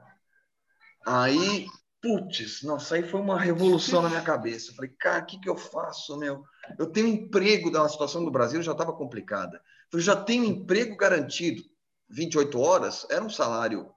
Aí 1.07 1.67
putz, 2.01 2.63
nossa, 2.63 2.95
aí 2.95 3.03
foi 3.03 3.21
uma 3.21 3.39
revolução 3.39 4.03
na 4.03 4.09
minha 4.09 4.23
cabeça. 4.23 4.75
falei, 4.75 4.91
cara, 4.99 5.23
o 5.23 5.27
que, 5.27 5.41
que 5.41 5.49
eu 5.49 5.57
faço, 5.57 6.17
meu? 6.19 6.45
Eu 6.79 6.87
tenho 6.87 7.09
emprego, 7.09 7.71
da 7.71 7.89
situação 7.89 8.25
do 8.25 8.31
Brasil 8.31 8.63
já 8.63 8.73
estava 8.73 8.93
complicada. 8.93 9.61
Eu 9.93 10.01
já 10.01 10.17
tenho 10.17 10.45
emprego 10.45 10.97
garantido. 10.97 11.63
28 12.09 12.61
horas 12.61 13.07
era 13.11 13.25
um 13.25 13.31
salário 13.31 13.91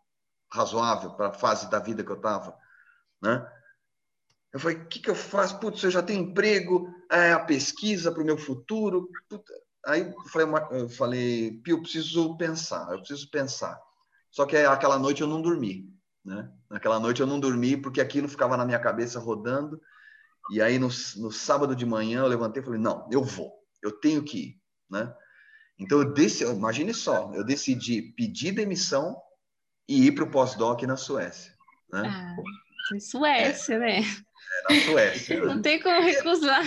razoável 0.52 1.12
para 1.12 1.28
a 1.28 1.34
fase 1.34 1.70
da 1.70 1.80
vida 1.80 2.04
que 2.04 2.12
eu 2.12 2.16
estava, 2.16 2.58
né? 3.22 3.48
Eu 4.52 4.60
falei, 4.60 4.78
o 4.78 4.88
que, 4.88 5.00
que 5.00 5.10
eu 5.10 5.16
faço? 5.16 5.60
Putz, 5.60 5.84
eu 5.84 5.92
já 5.92 6.02
tenho 6.02 6.24
emprego, 6.24 6.92
é, 7.12 7.34
a 7.34 7.40
pesquisa 7.40 8.12
para 8.12 8.24
o 8.24 8.26
meu 8.26 8.38
futuro. 8.38 9.08
Puta. 9.30 9.54
Aí 9.86 10.02
eu 10.02 10.30
falei, 10.30 10.48
eu 10.72 10.90
falei, 10.90 11.52
Pio, 11.64 11.82
preciso 11.82 12.36
pensar, 12.36 12.92
eu 12.92 12.98
preciso 12.98 13.30
pensar. 13.30 13.80
Só 14.32 14.46
que 14.46 14.58
aquela 14.58 14.98
noite 14.98 15.22
eu 15.22 15.28
não 15.28 15.42
dormi. 15.42 15.88
Né? 16.24 16.50
Naquela 16.70 17.00
noite 17.00 17.22
eu 17.22 17.28
não 17.28 17.40
dormi 17.40 17.78
porque 17.78 18.02
aquilo 18.02 18.28
ficava 18.28 18.58
na 18.58 18.66
minha 18.66 18.80
cabeça 18.80 19.20
rodando. 19.20 19.82
E 20.52 20.62
aí 20.62 20.80
no, 20.80 20.88
no 21.18 21.32
sábado 21.32 21.76
de 21.76 21.86
manhã 21.86 22.20
eu 22.20 22.28
levantei 22.28 22.62
e 22.62 22.66
falei: 22.66 22.80
não, 22.80 23.08
eu 23.12 23.24
vou, 23.24 23.54
eu 23.82 23.92
tenho 23.92 24.24
que 24.24 24.38
ir. 24.38 24.62
Né? 24.90 25.14
Então 25.80 26.00
eu 26.00 26.14
decidi, 26.14 26.52
imagine 26.52 26.94
só, 26.94 27.32
eu 27.34 27.44
decidi 27.44 28.02
pedir 28.02 28.52
demissão 28.52 29.16
e 29.88 30.08
ir 30.08 30.12
para 30.12 30.24
o 30.24 30.32
pós-doc 30.32 30.82
na 30.84 30.98
Suécia. 30.98 31.54
Né? 31.92 32.04
Ah, 32.06 33.00
Suécia, 33.00 33.76
é, 33.76 33.80
né? 33.80 34.00
É, 34.00 34.74
na 34.74 34.82
Suécia. 34.82 35.40
não 35.46 35.62
tem 35.62 35.80
como 35.82 36.02
recusar. 36.02 36.66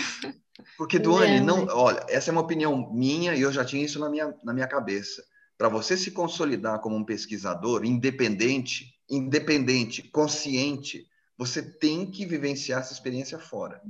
Porque, 0.77 0.99
Duane, 0.99 1.41
não, 1.41 1.67
olha, 1.67 2.05
essa 2.09 2.31
é 2.31 2.33
uma 2.33 2.41
opinião 2.41 2.93
minha 2.93 3.35
e 3.35 3.41
eu 3.41 3.53
já 3.53 3.65
tinha 3.65 3.85
isso 3.85 3.99
na 3.99 4.09
minha, 4.09 4.35
na 4.45 4.53
minha 4.53 4.67
cabeça. 4.67 5.23
Para 5.57 5.69
você 5.69 5.97
se 5.97 6.11
consolidar 6.11 6.81
como 6.81 6.97
um 6.97 7.05
pesquisador 7.05 7.85
independente, 7.85 8.91
independente, 9.12 10.03
consciente, 10.03 11.07
você 11.37 11.62
tem 11.62 12.11
que 12.11 12.25
vivenciar 12.25 12.81
essa 12.81 12.92
experiência 12.92 13.38
fora. 13.38 13.81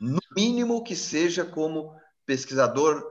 No 0.00 0.20
mínimo 0.34 0.82
que 0.82 0.96
seja 0.96 1.44
como 1.44 1.94
pesquisador 2.24 3.04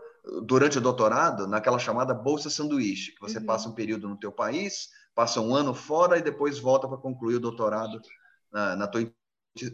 durante 0.43 0.77
o 0.77 0.81
doutorado, 0.81 1.47
naquela 1.47 1.79
chamada 1.79 2.13
bolsa 2.13 2.49
sanduíche, 2.49 3.13
que 3.13 3.21
você 3.21 3.37
uhum. 3.37 3.45
passa 3.45 3.69
um 3.69 3.73
período 3.73 4.09
no 4.09 4.19
teu 4.19 4.31
país, 4.31 4.89
passa 5.13 5.39
um 5.39 5.55
ano 5.55 5.73
fora 5.73 6.17
e 6.17 6.23
depois 6.23 6.59
volta 6.59 6.87
para 6.87 6.97
concluir 6.97 7.35
o 7.35 7.39
doutorado 7.39 8.01
na, 8.51 8.75
na 8.75 8.87
tua 8.87 9.01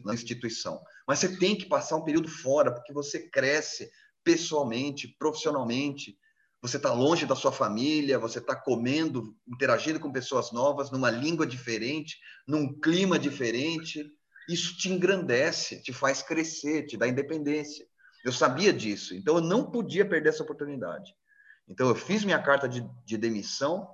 na 0.05 0.13
instituição. 0.13 0.81
Mas 1.05 1.19
você 1.19 1.37
tem 1.37 1.57
que 1.57 1.65
passar 1.65 1.97
um 1.97 2.03
período 2.03 2.29
fora, 2.29 2.73
porque 2.73 2.93
você 2.93 3.29
cresce 3.29 3.89
pessoalmente, 4.23 5.09
profissionalmente, 5.19 6.17
você 6.63 6.77
está 6.77 6.93
longe 6.93 7.25
da 7.25 7.35
sua 7.35 7.51
família, 7.51 8.17
você 8.17 8.39
está 8.39 8.55
comendo, 8.55 9.35
interagindo 9.45 9.99
com 9.99 10.13
pessoas 10.13 10.53
novas, 10.53 10.89
numa 10.89 11.11
língua 11.11 11.45
diferente, 11.45 12.17
num 12.47 12.79
clima 12.79 13.19
diferente. 13.19 14.09
Isso 14.47 14.77
te 14.77 14.87
engrandece, 14.87 15.83
te 15.83 15.91
faz 15.91 16.23
crescer, 16.23 16.85
te 16.85 16.95
dá 16.95 17.05
independência. 17.05 17.85
Eu 18.23 18.31
sabia 18.31 18.71
disso, 18.71 19.13
então 19.13 19.35
eu 19.35 19.41
não 19.41 19.69
podia 19.69 20.07
perder 20.07 20.29
essa 20.29 20.41
oportunidade. 20.41 21.13
Então 21.67 21.89
eu 21.89 21.95
fiz 21.95 22.23
minha 22.23 22.41
carta 22.41 22.69
de, 22.69 22.89
de 23.05 23.17
demissão 23.17 23.85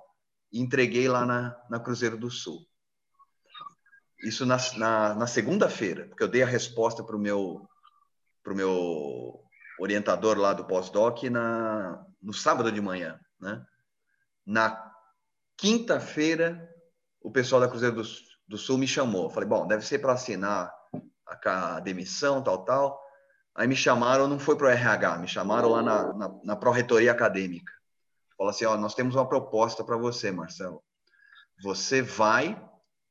e 0.52 0.60
entreguei 0.60 1.08
lá 1.08 1.26
na, 1.26 1.60
na 1.68 1.80
Cruzeiro 1.80 2.16
do 2.16 2.30
Sul. 2.30 2.64
Isso 4.22 4.46
na, 4.46 4.58
na, 4.76 5.14
na 5.16 5.26
segunda-feira, 5.26 6.06
porque 6.06 6.22
eu 6.22 6.28
dei 6.28 6.44
a 6.44 6.46
resposta 6.46 7.02
para 7.02 7.16
o 7.16 7.20
meu, 7.20 7.68
pro 8.44 8.54
meu 8.54 9.42
orientador 9.80 10.38
lá 10.38 10.52
do 10.52 10.64
pós-doc 10.64 11.22
na, 11.24 12.04
no 12.22 12.34
sábado 12.34 12.70
de 12.70 12.80
manhã, 12.80 13.18
né? 13.40 13.64
Na 14.46 14.92
quinta-feira, 15.56 16.68
o 17.20 17.30
pessoal 17.30 17.60
da 17.60 17.68
Cruzeiro 17.68 17.96
do, 17.96 18.02
do 18.46 18.58
Sul 18.58 18.76
me 18.76 18.86
chamou. 18.86 19.30
Falei, 19.30 19.48
bom, 19.48 19.66
deve 19.66 19.84
ser 19.84 19.98
para 19.98 20.12
assinar 20.12 20.72
a, 21.26 21.76
a, 21.76 21.80
demissão, 21.80 22.42
tal, 22.42 22.64
tal. 22.64 23.00
Aí 23.54 23.66
me 23.66 23.76
chamaram, 23.76 24.28
não 24.28 24.38
foi 24.38 24.56
para 24.56 24.66
o 24.66 24.70
RH, 24.70 25.18
me 25.18 25.28
chamaram 25.28 25.70
lá 25.70 25.82
na, 25.82 26.12
na, 26.12 26.40
na 26.44 26.56
Pró-Reitoria 26.56 27.12
Acadêmica. 27.12 27.72
Fala 28.36 28.50
assim, 28.50 28.64
ó, 28.64 28.76
nós 28.76 28.94
temos 28.94 29.14
uma 29.14 29.28
proposta 29.28 29.84
para 29.84 29.96
você, 29.96 30.30
Marcelo. 30.30 30.82
Você 31.62 32.00
vai, 32.00 32.60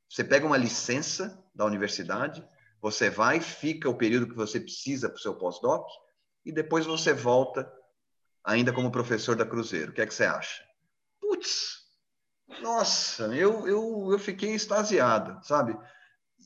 você 0.08 0.24
pega 0.24 0.46
uma 0.46 0.56
licença 0.56 1.40
da 1.54 1.64
universidade, 1.64 2.46
você 2.80 3.10
vai, 3.10 3.40
fica 3.40 3.88
o 3.88 3.96
período 3.96 4.28
que 4.28 4.34
você 4.34 4.58
precisa 4.58 5.08
para 5.08 5.16
o 5.18 5.20
seu 5.20 5.34
pós-doc 5.36 5.86
e 6.44 6.52
depois 6.52 6.86
você 6.86 7.12
volta 7.12 7.70
ainda 8.44 8.72
como 8.72 8.90
professor 8.90 9.36
da 9.36 9.46
Cruzeiro. 9.46 9.90
O 9.90 9.94
que 9.94 10.00
é 10.00 10.06
que 10.06 10.14
você 10.14 10.24
acha? 10.24 10.62
Putz, 11.20 11.80
nossa, 12.62 13.24
eu, 13.34 13.66
eu, 13.66 14.08
eu 14.12 14.18
fiquei 14.18 14.54
extasiado, 14.54 15.44
sabe? 15.46 15.76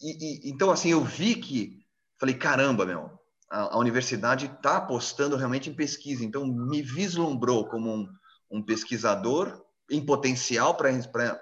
E, 0.02 0.48
e, 0.48 0.50
então, 0.50 0.70
assim, 0.70 0.90
eu 0.90 1.02
vi 1.02 1.36
que, 1.36 1.86
falei, 2.18 2.34
caramba, 2.34 2.84
meu, 2.84 3.10
a, 3.50 3.74
a 3.74 3.78
universidade 3.78 4.46
está 4.46 4.78
apostando 4.78 5.36
realmente 5.36 5.70
em 5.70 5.74
pesquisa, 5.74 6.24
então 6.24 6.46
me 6.46 6.82
vislumbrou 6.82 7.68
como 7.68 7.90
um, 7.94 8.08
um 8.50 8.62
pesquisador 8.62 9.64
em 9.90 10.04
potencial 10.04 10.76
para 10.76 10.90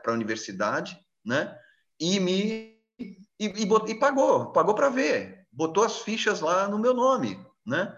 a 0.07 0.13
universidade, 0.13 0.99
né? 1.25 1.57
E 1.99 2.19
me 2.21 2.73
e, 2.99 3.47
e, 3.47 3.67
e 3.89 3.99
pagou, 3.99 4.53
pagou 4.53 4.75
para 4.75 4.89
ver, 4.89 5.47
botou 5.51 5.85
as 5.85 6.01
fichas 6.01 6.41
lá 6.41 6.69
no 6.69 6.79
meu 6.79 6.95
nome, 6.95 7.39
né? 7.67 7.97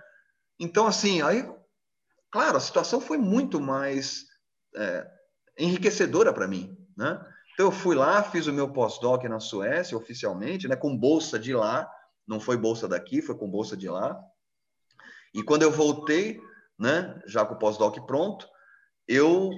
Então, 0.58 0.86
assim, 0.86 1.22
aí, 1.22 1.48
claro, 2.30 2.56
a 2.56 2.60
situação 2.60 3.00
foi 3.00 3.18
muito 3.18 3.60
mais 3.60 4.24
é, 4.76 5.06
enriquecedora 5.58 6.32
para 6.32 6.48
mim, 6.48 6.76
né? 6.96 7.20
Então 7.54 7.66
eu 7.66 7.72
fui 7.72 7.94
lá, 7.94 8.22
fiz 8.22 8.48
o 8.48 8.52
meu 8.52 8.72
pós-doc 8.72 9.22
na 9.24 9.38
Suécia 9.38 9.96
oficialmente, 9.96 10.66
né, 10.66 10.74
com 10.74 10.96
bolsa 10.96 11.38
de 11.38 11.54
lá, 11.54 11.88
não 12.26 12.40
foi 12.40 12.56
bolsa 12.56 12.88
daqui, 12.88 13.22
foi 13.22 13.36
com 13.36 13.48
bolsa 13.48 13.76
de 13.76 13.88
lá. 13.88 14.20
E 15.32 15.42
quando 15.42 15.62
eu 15.62 15.70
voltei, 15.70 16.40
né, 16.76 17.20
já 17.26 17.44
com 17.44 17.54
o 17.54 17.58
pós-doc 17.58 17.96
pronto, 18.06 18.48
eu 19.06 19.50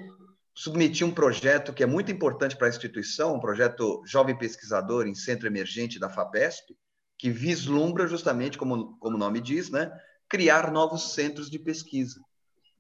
submeti 0.55 1.05
um 1.05 1.11
projeto 1.11 1.73
que 1.73 1.83
é 1.83 1.87
muito 1.87 2.13
importante 2.13 2.57
para 2.57 2.67
a 2.67 2.71
instituição, 2.71 3.35
um 3.35 3.41
projeto 3.41 4.03
Jovem 4.07 4.37
Pesquisador 4.37 5.07
em 5.07 5.15
Centro 5.15 5.47
Emergente 5.47 5.99
da 5.99 6.11
FAPESP, 6.11 6.77
que 7.19 7.31
vislumbra 7.31 8.07
justamente, 8.07 8.59
como, 8.59 8.99
como 8.99 9.17
o 9.17 9.19
nome 9.19 9.41
diz, 9.41 9.71
né, 9.71 9.91
criar 10.29 10.71
novos 10.71 11.15
centros 11.15 11.51
de 11.51 11.59
pesquisa. 11.59 12.21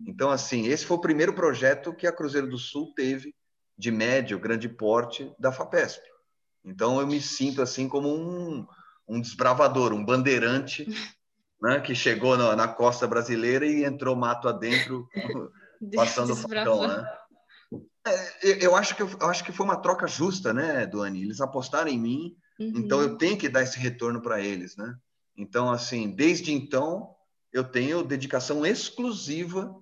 Então, 0.07 0.31
assim, 0.31 0.67
esse 0.67 0.85
foi 0.85 0.97
o 0.97 1.01
primeiro 1.01 1.33
projeto 1.33 1.95
que 1.95 2.07
a 2.07 2.13
Cruzeiro 2.13 2.49
do 2.49 2.59
Sul 2.59 2.93
teve 2.95 3.35
de 3.79 3.91
médio, 3.91 4.39
grande 4.39 4.69
porte 4.69 5.33
da 5.39 5.53
FAPESP. 5.53 6.03
Então, 6.65 7.01
eu 7.01 7.07
me 7.07 7.21
sinto 7.21 7.63
assim 7.63 7.89
como 7.89 8.09
um, 8.09 8.67
um 9.09 9.21
desbravador, 9.21 9.93
um 9.93 10.05
bandeirante 10.05 10.87
né, 11.63 11.81
que 11.81 11.95
chegou 11.95 12.37
na, 12.37 12.57
na, 12.57 12.69
costa 12.69 13.07
brasileira 13.07 13.67
e 13.67 13.85
entrou 13.85 14.17
mato 14.17 14.49
adentro, 14.49 15.09
passando 15.95 16.33
o 16.33 16.37
facão. 16.37 16.87
Né? 16.87 17.05
É, 18.07 18.65
eu, 18.65 18.77
acho 18.77 18.95
que, 18.95 19.03
eu 19.03 19.29
acho 19.29 19.45
que 19.45 19.53
foi 19.53 19.65
uma 19.65 19.81
troca 19.81 20.07
justa, 20.07 20.53
né, 20.53 20.87
Duane? 20.87 21.23
Eles 21.23 21.41
apostaram 21.41 21.91
em 21.91 21.99
mim, 21.99 22.37
uhum. 22.59 22.73
então 22.77 23.01
eu 23.01 23.17
tenho 23.17 23.37
que 23.37 23.49
dar 23.49 23.63
esse 23.63 23.79
retorno 23.79 24.21
para 24.21 24.41
eles, 24.41 24.77
né? 24.77 24.95
Então, 25.37 25.71
assim, 25.71 26.11
desde 26.11 26.53
então, 26.53 27.16
eu 27.59 27.65
tenho 27.65 28.03
dedicação 28.03 28.65
exclusiva 28.65 29.75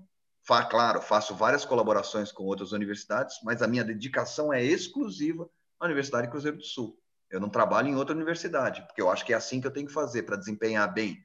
Fa, 0.47 0.63
claro, 0.63 1.01
faço 1.01 1.35
várias 1.35 1.65
colaborações 1.65 2.31
com 2.31 2.45
outras 2.45 2.73
universidades, 2.73 3.39
mas 3.43 3.63
a 3.63 3.67
minha 3.67 3.83
dedicação 3.83 4.53
é 4.53 4.63
exclusiva 4.63 5.49
à 5.81 5.87
Universidade 5.87 6.29
Cruzeiro 6.29 6.59
do 6.59 6.63
Sul. 6.63 6.99
Eu 7.31 7.41
não 7.41 7.49
trabalho 7.49 7.89
em 7.89 7.97
outra 7.97 8.15
universidade, 8.15 8.83
porque 8.83 9.01
eu 9.01 9.11
acho 9.11 9.25
que 9.25 9.33
é 9.33 9.37
assim 9.37 9.59
que 9.59 9.67
eu 9.67 9.71
tenho 9.71 9.87
que 9.87 9.93
fazer 9.93 10.25
para 10.25 10.37
desempenhar 10.37 10.93
bem 10.93 11.19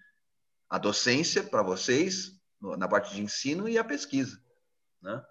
a 0.70 0.78
docência 0.78 1.44
para 1.44 1.62
vocês, 1.62 2.32
na 2.62 2.88
parte 2.88 3.14
de 3.14 3.22
ensino, 3.22 3.68
e 3.68 3.78
a 3.78 3.84
pesquisa. 3.84 4.42
Né? 5.02 5.22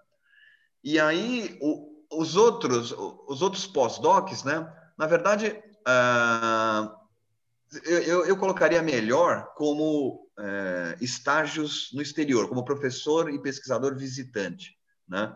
E 0.83 0.99
aí, 0.99 1.57
o, 1.59 2.05
os 2.11 2.35
outros, 2.35 2.91
os 3.27 3.41
outros 3.41 3.65
pós-docs, 3.65 4.43
né? 4.43 4.71
na 4.95 5.07
verdade, 5.07 5.47
uh, 5.79 6.98
eu, 7.83 8.25
eu, 8.25 8.37
colocaria 8.37 8.81
melhor 8.81 9.53
como 9.55 10.27
é, 10.39 10.97
estágios 11.01 11.89
no 11.93 12.01
exterior, 12.01 12.49
como 12.49 12.65
professor 12.65 13.31
e 13.31 13.41
pesquisador 13.41 13.95
visitante, 13.95 14.75
né? 15.07 15.35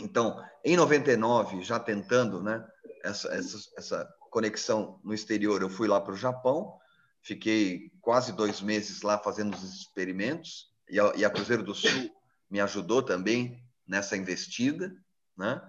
Então, 0.00 0.42
em 0.64 0.76
99, 0.76 1.62
já 1.62 1.78
tentando, 1.78 2.42
né, 2.42 2.64
essa, 3.02 3.28
essa, 3.34 3.58
essa 3.76 4.08
conexão 4.30 5.00
no 5.02 5.12
exterior, 5.12 5.60
eu 5.60 5.68
fui 5.68 5.88
lá 5.88 6.00
para 6.00 6.14
o 6.14 6.16
Japão, 6.16 6.78
fiquei 7.20 7.90
quase 8.00 8.32
dois 8.32 8.60
meses 8.60 9.02
lá 9.02 9.18
fazendo 9.18 9.54
os 9.54 9.64
experimentos, 9.64 10.68
e 10.88 10.98
a, 10.98 11.12
e 11.16 11.24
a 11.24 11.30
Cruzeiro 11.30 11.62
do 11.62 11.74
Sul 11.74 12.10
me 12.48 12.60
ajudou 12.60 13.02
também 13.02 13.62
nessa 13.86 14.16
investida, 14.16 14.94
né? 15.36 15.60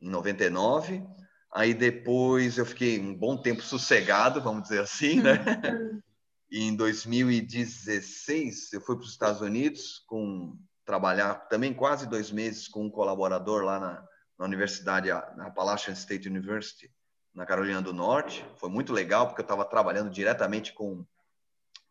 Em 0.00 0.08
99. 0.08 1.06
Aí 1.52 1.74
depois 1.74 2.58
eu 2.58 2.66
fiquei 2.66 3.00
um 3.00 3.14
bom 3.14 3.36
tempo 3.36 3.62
sossegado, 3.62 4.40
vamos 4.40 4.64
dizer 4.64 4.80
assim, 4.80 5.20
né? 5.20 5.32
E 6.52 6.64
em 6.64 6.74
2016 6.74 8.72
eu 8.72 8.80
fui 8.80 8.96
para 8.96 9.04
os 9.04 9.12
Estados 9.12 9.40
Unidos 9.40 10.02
com 10.08 10.58
trabalhar 10.84 11.46
também 11.48 11.72
quase 11.72 12.08
dois 12.08 12.32
meses 12.32 12.66
com 12.66 12.86
um 12.86 12.90
colaborador 12.90 13.62
lá 13.62 13.78
na, 13.78 14.04
na 14.36 14.46
universidade, 14.46 15.10
na 15.10 15.46
Appalachian 15.46 15.92
State 15.92 16.28
University, 16.28 16.92
na 17.32 17.46
Carolina 17.46 17.80
do 17.80 17.92
Norte. 17.92 18.44
Foi 18.56 18.68
muito 18.68 18.92
legal 18.92 19.28
porque 19.28 19.42
eu 19.42 19.44
estava 19.44 19.64
trabalhando 19.64 20.10
diretamente 20.10 20.72
com 20.72 21.06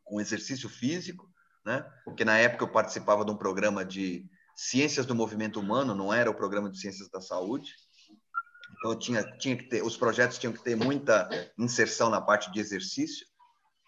com 0.09 0.19
exercício 0.19 0.67
físico, 0.67 1.31
né? 1.63 1.85
Porque 2.03 2.25
na 2.25 2.37
época 2.37 2.63
eu 2.63 2.71
participava 2.71 3.23
de 3.23 3.31
um 3.31 3.37
programa 3.37 3.85
de 3.85 4.27
ciências 4.55 5.05
do 5.05 5.13
movimento 5.13 5.59
humano, 5.59 5.93
não 5.93 6.11
era 6.11 6.29
o 6.29 6.35
programa 6.35 6.69
de 6.69 6.79
ciências 6.79 7.09
da 7.09 7.21
saúde. 7.21 7.75
Então 8.77 8.97
tinha 8.97 9.23
tinha 9.37 9.57
que 9.57 9.63
ter 9.65 9.83
os 9.83 9.97
projetos 9.97 10.37
tinham 10.37 10.53
que 10.53 10.63
ter 10.63 10.75
muita 10.75 11.29
inserção 11.57 12.09
na 12.09 12.21
parte 12.21 12.51
de 12.51 12.59
exercício 12.59 13.27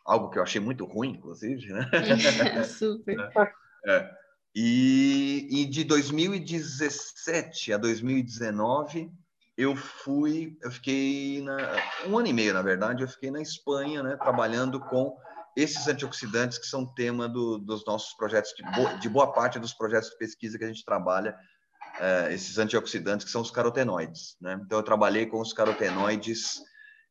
algo 0.06 0.30
que 0.30 0.38
eu 0.38 0.44
achei 0.44 0.60
muito 0.60 0.86
ruim, 0.86 1.12
inclusive, 1.12 1.72
né? 1.72 1.90
Super. 2.66 3.18
É. 3.84 4.08
E, 4.56 5.48
e, 5.50 5.66
de 5.66 5.84
2017 5.84 7.74
a 7.74 7.78
2019 7.78 9.12
eu 9.58 9.76
fui, 9.76 10.56
eu 10.62 10.70
fiquei 10.70 11.42
na, 11.42 11.58
um 12.08 12.16
ano 12.16 12.28
e 12.28 12.34
meio, 12.34 12.54
na 12.54 12.62
verdade, 12.62 13.02
eu 13.02 13.08
fiquei 13.08 13.32
na 13.32 13.42
Espanha, 13.42 14.04
né, 14.04 14.16
trabalhando 14.18 14.80
com 14.80 15.18
esses 15.58 15.88
antioxidantes 15.88 16.60
que 16.60 16.68
são 16.68 16.86
tema 16.86 17.28
do, 17.28 17.58
dos 17.58 17.84
nossos 17.88 18.14
projetos, 18.14 18.54
de, 18.56 18.62
bo, 18.62 19.00
de, 19.00 19.10
boa 19.10 19.34
parte 19.34 19.58
dos 19.58 19.74
projetos 19.74 20.12
de 20.12 20.18
pesquisa 20.20 20.60
que 20.60 20.64
a 20.64 20.68
gente 20.68 20.86
trabalha, 20.86 21.36
é, 22.02 22.34
esses 22.34 22.58
antioxidantes 22.58 23.26
que 23.26 23.32
são 23.32 23.42
os 23.42 23.52
carotenoides. 23.52 24.36
Né? 24.42 24.60
Então, 24.66 24.80
eu 24.80 24.84
trabalhei 24.84 25.26
com 25.26 25.40
os 25.40 25.54
carotenoides 25.54 26.62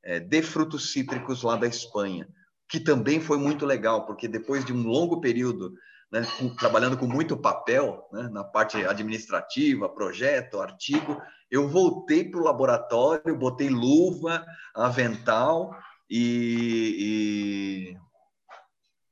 é, 0.02 0.20
de 0.20 0.42
frutos 0.42 0.92
cítricos 0.92 1.42
lá 1.42 1.56
da 1.56 1.66
Espanha 1.66 2.26
que 2.70 2.78
também 2.78 3.20
foi 3.20 3.36
muito 3.36 3.66
legal, 3.66 4.06
porque 4.06 4.28
depois 4.28 4.64
de 4.64 4.72
um 4.72 4.86
longo 4.86 5.20
período 5.20 5.74
né, 6.10 6.24
com, 6.38 6.54
trabalhando 6.54 6.96
com 6.96 7.06
muito 7.06 7.36
papel 7.36 8.08
né, 8.12 8.28
na 8.32 8.44
parte 8.44 8.76
administrativa, 8.86 9.88
projeto, 9.88 10.60
artigo, 10.60 11.20
eu 11.50 11.68
voltei 11.68 12.24
para 12.24 12.40
o 12.40 12.44
laboratório, 12.44 13.36
botei 13.36 13.68
luva, 13.68 14.46
avental 14.72 15.76
e, 16.08 17.92
e, 17.92 17.96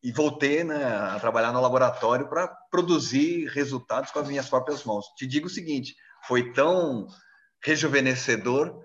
e 0.02 0.12
voltei 0.12 0.62
né, 0.62 0.84
a 0.84 1.18
trabalhar 1.18 1.52
no 1.52 1.60
laboratório 1.60 2.28
para 2.28 2.46
produzir 2.70 3.48
resultados 3.48 4.10
com 4.10 4.20
as 4.20 4.28
minhas 4.28 4.48
próprias 4.48 4.84
mãos. 4.84 5.06
Te 5.16 5.26
digo 5.26 5.46
o 5.46 5.50
seguinte, 5.50 5.96
foi 6.26 6.52
tão 6.52 7.06
rejuvenescedor 7.60 8.84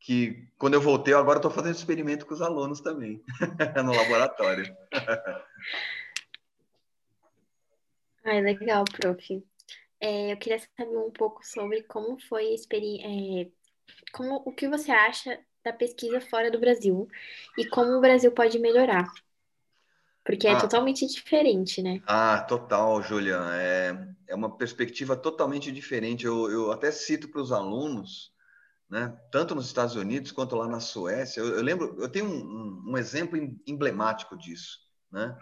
que 0.00 0.48
quando 0.58 0.74
eu 0.74 0.80
voltei, 0.80 1.12
agora 1.12 1.38
estou 1.38 1.50
fazendo 1.50 1.74
experimento 1.74 2.24
com 2.24 2.34
os 2.34 2.40
alunos 2.40 2.80
também, 2.80 3.22
no 3.84 3.94
laboratório. 3.94 4.74
Ai, 8.24 8.40
legal, 8.40 8.84
prof. 8.84 9.44
É, 10.00 10.32
eu 10.32 10.36
queria 10.36 10.58
saber 10.58 10.96
um 10.96 11.10
pouco 11.10 11.44
sobre 11.46 11.82
como 11.82 12.18
foi 12.28 12.54
é, 12.54 13.48
como, 14.12 14.42
o 14.44 14.52
que 14.52 14.68
você 14.68 14.90
acha 14.90 15.38
da 15.64 15.72
pesquisa 15.72 16.20
fora 16.20 16.50
do 16.50 16.60
Brasil 16.60 17.08
e 17.58 17.66
como 17.68 17.92
o 17.92 18.00
Brasil 18.00 18.30
pode 18.32 18.58
melhorar. 18.58 19.10
Porque 20.26 20.48
é 20.48 20.52
ah, 20.52 20.60
totalmente 20.60 21.06
diferente, 21.06 21.80
né? 21.80 22.02
Ah, 22.06 22.40
total, 22.40 23.00
Julian. 23.00 23.48
É, 23.54 24.08
é 24.26 24.34
uma 24.34 24.56
perspectiva 24.56 25.16
totalmente 25.16 25.70
diferente. 25.70 26.26
Eu, 26.26 26.50
eu 26.50 26.72
até 26.72 26.90
cito 26.90 27.28
para 27.28 27.40
os 27.40 27.52
alunos 27.52 28.34
né? 28.88 29.16
tanto 29.30 29.54
nos 29.54 29.66
Estados 29.66 29.96
Unidos 29.96 30.32
quanto 30.32 30.56
lá 30.56 30.68
na 30.68 30.80
Suécia. 30.80 31.40
Eu, 31.40 31.56
eu 31.56 31.62
lembro, 31.62 31.96
eu 31.98 32.08
tenho 32.08 32.26
um, 32.26 32.92
um, 32.92 32.98
exemplo 32.98 33.38
emblemático 33.66 34.36
disso. 34.36 34.78
Né? 35.10 35.36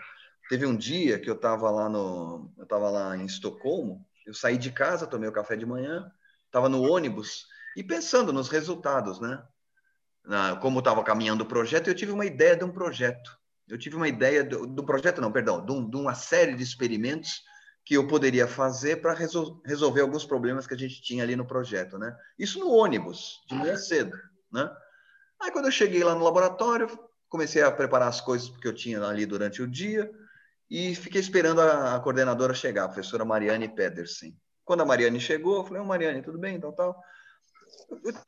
Teve 0.48 0.66
um 0.66 0.76
dia 0.76 1.18
que 1.18 1.28
eu 1.28 1.34
estava 1.34 1.70
lá 1.70 1.88
no, 1.88 2.52
eu 2.56 2.64
estava 2.64 2.90
lá 2.90 3.16
em 3.16 3.26
Estocolmo. 3.26 4.06
Eu 4.26 4.34
saí 4.34 4.56
de 4.56 4.72
casa, 4.72 5.06
tomei 5.06 5.28
o 5.28 5.32
café 5.32 5.56
de 5.56 5.66
manhã, 5.66 6.10
estava 6.46 6.68
no 6.68 6.82
ônibus 6.82 7.46
e 7.76 7.82
pensando 7.82 8.32
nos 8.32 8.48
resultados, 8.48 9.20
né? 9.20 9.42
Na, 10.24 10.56
como 10.56 10.78
estava 10.78 11.04
caminhando 11.04 11.44
o 11.44 11.46
projeto, 11.46 11.88
eu 11.88 11.94
tive 11.94 12.10
uma 12.10 12.24
ideia 12.24 12.56
de 12.56 12.64
um 12.64 12.72
projeto. 12.72 13.38
Eu 13.68 13.78
tive 13.78 13.96
uma 13.96 14.08
ideia 14.08 14.44
do, 14.44 14.66
do 14.66 14.84
projeto, 14.84 15.20
não, 15.20 15.32
perdão, 15.32 15.64
de, 15.64 15.72
um, 15.72 15.88
de 15.88 15.96
uma 15.96 16.14
série 16.14 16.54
de 16.54 16.62
experimentos 16.62 17.42
que 17.84 17.94
eu 17.94 18.06
poderia 18.06 18.46
fazer 18.46 18.96
para 18.96 19.12
resol 19.12 19.60
resolver 19.64 20.00
alguns 20.00 20.24
problemas 20.24 20.66
que 20.66 20.74
a 20.74 20.76
gente 20.76 21.02
tinha 21.02 21.22
ali 21.22 21.36
no 21.36 21.46
projeto, 21.46 21.98
né? 21.98 22.16
Isso 22.38 22.58
no 22.58 22.70
ônibus, 22.70 23.44
de 23.48 23.54
manhã 23.54 23.76
cedo, 23.76 24.16
né? 24.50 24.70
Aí 25.40 25.50
quando 25.50 25.66
eu 25.66 25.72
cheguei 25.72 26.02
lá 26.02 26.14
no 26.14 26.24
laboratório, 26.24 26.88
comecei 27.28 27.62
a 27.62 27.70
preparar 27.70 28.08
as 28.08 28.20
coisas 28.20 28.48
que 28.56 28.66
eu 28.66 28.72
tinha 28.72 29.02
ali 29.02 29.26
durante 29.26 29.60
o 29.62 29.68
dia 29.68 30.10
e 30.70 30.94
fiquei 30.94 31.20
esperando 31.20 31.60
a, 31.60 31.94
a 31.94 32.00
coordenadora 32.00 32.54
chegar, 32.54 32.84
a 32.84 32.88
professora 32.88 33.24
Mariane 33.24 33.68
Pedersen. 33.68 34.34
Quando 34.64 34.80
a 34.80 34.86
Mariane 34.86 35.20
chegou, 35.20 35.58
eu 35.58 35.64
falei, 35.64 35.82
oh, 35.82 35.84
Mariane, 35.84 36.22
tudo 36.22 36.38
bem, 36.38 36.58
tal, 36.58 36.72
tal. 36.72 36.98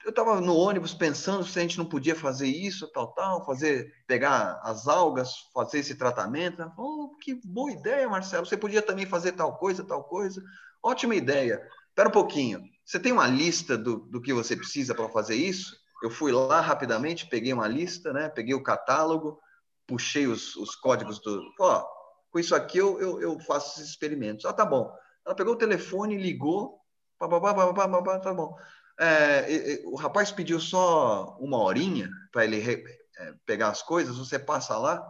Eu 0.04 0.10
estava 0.10 0.40
no 0.40 0.56
ônibus 0.56 0.94
pensando 0.94 1.44
se 1.44 1.58
a 1.58 1.62
gente 1.62 1.78
não 1.78 1.84
podia 1.84 2.14
fazer 2.14 2.46
isso, 2.46 2.90
tal, 2.92 3.12
tal, 3.12 3.44
fazer, 3.44 3.92
pegar 4.06 4.60
as 4.62 4.86
algas, 4.86 5.34
fazer 5.52 5.78
esse 5.78 5.94
tratamento. 5.94 6.70
Oh, 6.78 7.16
que 7.20 7.34
boa 7.44 7.70
ideia, 7.70 8.08
Marcelo. 8.08 8.46
Você 8.46 8.56
podia 8.56 8.82
também 8.82 9.06
fazer 9.06 9.32
tal 9.32 9.56
coisa, 9.56 9.84
tal 9.84 10.04
coisa. 10.04 10.42
Ótima 10.82 11.14
ideia. 11.14 11.60
Espera 11.88 12.08
um 12.08 12.12
pouquinho. 12.12 12.62
Você 12.84 13.00
tem 13.00 13.12
uma 13.12 13.26
lista 13.26 13.76
do, 13.76 13.98
do 13.98 14.20
que 14.20 14.32
você 14.32 14.56
precisa 14.56 14.94
para 14.94 15.08
fazer 15.08 15.34
isso? 15.34 15.76
Eu 16.02 16.10
fui 16.10 16.30
lá 16.30 16.60
rapidamente, 16.60 17.28
peguei 17.28 17.52
uma 17.52 17.66
lista, 17.66 18.12
né? 18.12 18.28
Peguei 18.28 18.54
o 18.54 18.62
catálogo, 18.62 19.40
puxei 19.86 20.26
os, 20.26 20.54
os 20.56 20.76
códigos 20.76 21.20
do. 21.20 21.42
Ó, 21.58 21.84
com 22.30 22.38
isso 22.38 22.54
aqui 22.54 22.78
eu, 22.78 23.00
eu, 23.00 23.20
eu 23.20 23.40
faço 23.40 23.80
esses 23.80 23.90
experimentos. 23.90 24.44
Ah, 24.44 24.52
tá 24.52 24.64
bom. 24.64 24.94
Ela 25.24 25.34
pegou 25.34 25.54
o 25.54 25.58
telefone, 25.58 26.16
ligou, 26.16 26.78
pá, 27.18 27.28
pá, 27.28 28.18
tá 28.20 28.34
bom. 28.34 28.56
É, 28.98 29.82
o 29.84 29.96
rapaz 29.96 30.32
pediu 30.32 30.58
só 30.58 31.36
uma 31.38 31.58
horinha 31.58 32.08
para 32.32 32.44
ele 32.44 32.58
re, 32.58 32.82
é, 33.18 33.34
pegar 33.44 33.68
as 33.68 33.82
coisas, 33.82 34.16
você 34.16 34.38
passa 34.38 34.76
lá. 34.78 35.06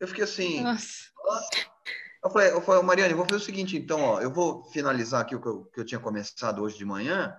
Eu 0.00 0.08
fiquei 0.08 0.24
assim. 0.24 0.62
Nossa. 0.62 1.12
Eu 2.22 2.30
falei, 2.30 2.50
eu 2.50 2.60
falei, 2.62 2.82
Mariane, 2.82 3.14
vou 3.14 3.24
fazer 3.24 3.42
o 3.42 3.44
seguinte, 3.44 3.76
então, 3.76 4.00
ó, 4.00 4.20
eu 4.20 4.32
vou 4.32 4.64
finalizar 4.70 5.20
aqui 5.20 5.36
o 5.36 5.40
que 5.40 5.48
eu, 5.48 5.64
que 5.66 5.80
eu 5.80 5.84
tinha 5.84 6.00
começado 6.00 6.62
hoje 6.62 6.76
de 6.76 6.84
manhã. 6.84 7.36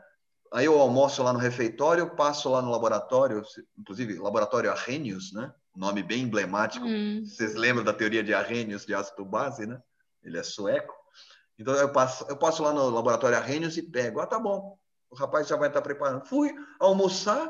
Aí 0.53 0.65
eu 0.65 0.79
almoço 0.79 1.23
lá 1.23 1.33
no 1.33 1.39
refeitório, 1.39 2.15
passo 2.15 2.49
lá 2.49 2.61
no 2.61 2.71
laboratório, 2.71 3.43
inclusive 3.77 4.17
laboratório 4.19 4.71
Arrhenius, 4.71 5.33
né? 5.33 5.51
nome 5.75 6.01
bem 6.01 6.23
emblemático. 6.23 6.85
Hum. 6.85 7.23
Vocês 7.25 7.55
lembram 7.55 7.83
da 7.83 7.93
teoria 7.93 8.23
de 8.23 8.33
Arrhenius 8.33 8.85
de 8.85 8.93
ácido 8.93 9.25
base, 9.25 9.65
né? 9.65 9.81
Ele 10.23 10.37
é 10.37 10.43
sueco. 10.43 10.93
Então 11.59 11.73
eu 11.75 11.91
passo, 11.91 12.25
eu 12.29 12.37
passo 12.37 12.63
lá 12.63 12.73
no 12.73 12.89
laboratório 12.89 13.37
Arrhenius 13.37 13.77
e 13.77 13.81
pego. 13.81 14.19
Ah, 14.19 14.27
tá 14.27 14.39
bom. 14.39 14.77
O 15.15 15.17
rapaz 15.17 15.47
já 15.47 15.55
vai 15.55 15.69
estar 15.69 15.81
preparando. 15.81 16.25
Fui 16.25 16.53
almoçar 16.79 17.49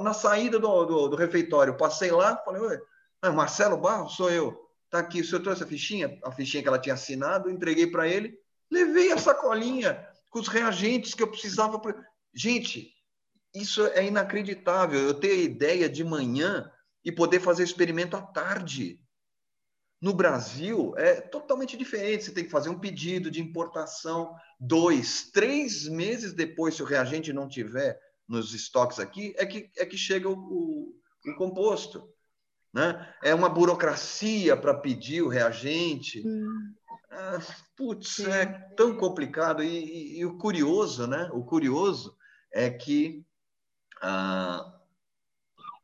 na 0.00 0.12
saída 0.12 0.58
do, 0.58 0.84
do, 0.84 1.08
do 1.08 1.16
refeitório. 1.16 1.76
Passei 1.76 2.10
lá, 2.10 2.36
falei, 2.44 2.60
Oi, 2.60 2.78
ah, 3.22 3.32
Marcelo 3.32 3.78
Barros, 3.78 4.14
sou 4.14 4.30
eu. 4.30 4.68
Tá 4.90 4.98
aqui, 4.98 5.20
o 5.20 5.24
senhor 5.24 5.40
trouxe 5.40 5.62
a 5.62 5.66
fichinha? 5.66 6.18
A 6.22 6.30
fichinha 6.30 6.62
que 6.62 6.68
ela 6.68 6.78
tinha 6.78 6.94
assinado, 6.94 7.50
entreguei 7.50 7.86
para 7.86 8.06
ele. 8.06 8.38
Levei 8.70 9.12
a 9.12 9.18
sacolinha 9.18 10.06
com 10.28 10.38
os 10.38 10.48
reagentes 10.48 11.14
que 11.14 11.22
eu 11.22 11.28
precisava. 11.28 11.78
Pra... 11.78 11.94
Gente, 12.34 12.92
isso 13.54 13.86
é 13.86 14.04
inacreditável. 14.04 15.00
Eu 15.00 15.14
ter 15.14 15.30
a 15.30 15.42
ideia 15.42 15.88
de 15.88 16.04
manhã 16.04 16.70
e 17.04 17.10
poder 17.10 17.40
fazer 17.40 17.62
experimento 17.62 18.16
à 18.16 18.20
tarde. 18.20 18.99
No 20.00 20.14
Brasil 20.14 20.94
é 20.96 21.20
totalmente 21.20 21.76
diferente. 21.76 22.24
Você 22.24 22.32
tem 22.32 22.44
que 22.44 22.50
fazer 22.50 22.70
um 22.70 22.78
pedido 22.78 23.30
de 23.30 23.40
importação 23.40 24.34
dois, 24.58 25.30
três 25.30 25.86
meses 25.86 26.32
depois, 26.32 26.74
se 26.74 26.82
o 26.82 26.86
reagente 26.86 27.32
não 27.32 27.46
tiver 27.46 28.00
nos 28.26 28.54
estoques 28.54 28.98
aqui, 28.98 29.34
é 29.36 29.44
que, 29.44 29.70
é 29.76 29.84
que 29.84 29.98
chega 29.98 30.28
o, 30.28 30.34
o, 30.34 30.94
o 31.26 31.34
composto. 31.36 32.08
Né? 32.72 33.14
É 33.22 33.34
uma 33.34 33.48
burocracia 33.48 34.56
para 34.56 34.72
pedir 34.72 35.22
o 35.22 35.28
reagente. 35.28 36.26
Hum. 36.26 36.74
Ah, 37.10 37.40
putz, 37.76 38.20
é 38.20 38.46
tão 38.76 38.96
complicado. 38.96 39.62
E, 39.62 39.66
e, 39.66 40.18
e, 40.20 40.24
o 40.24 40.38
curioso, 40.38 41.06
né? 41.08 41.28
O 41.32 41.44
curioso 41.44 42.16
é 42.52 42.70
que 42.70 43.26
ah, 44.00 44.80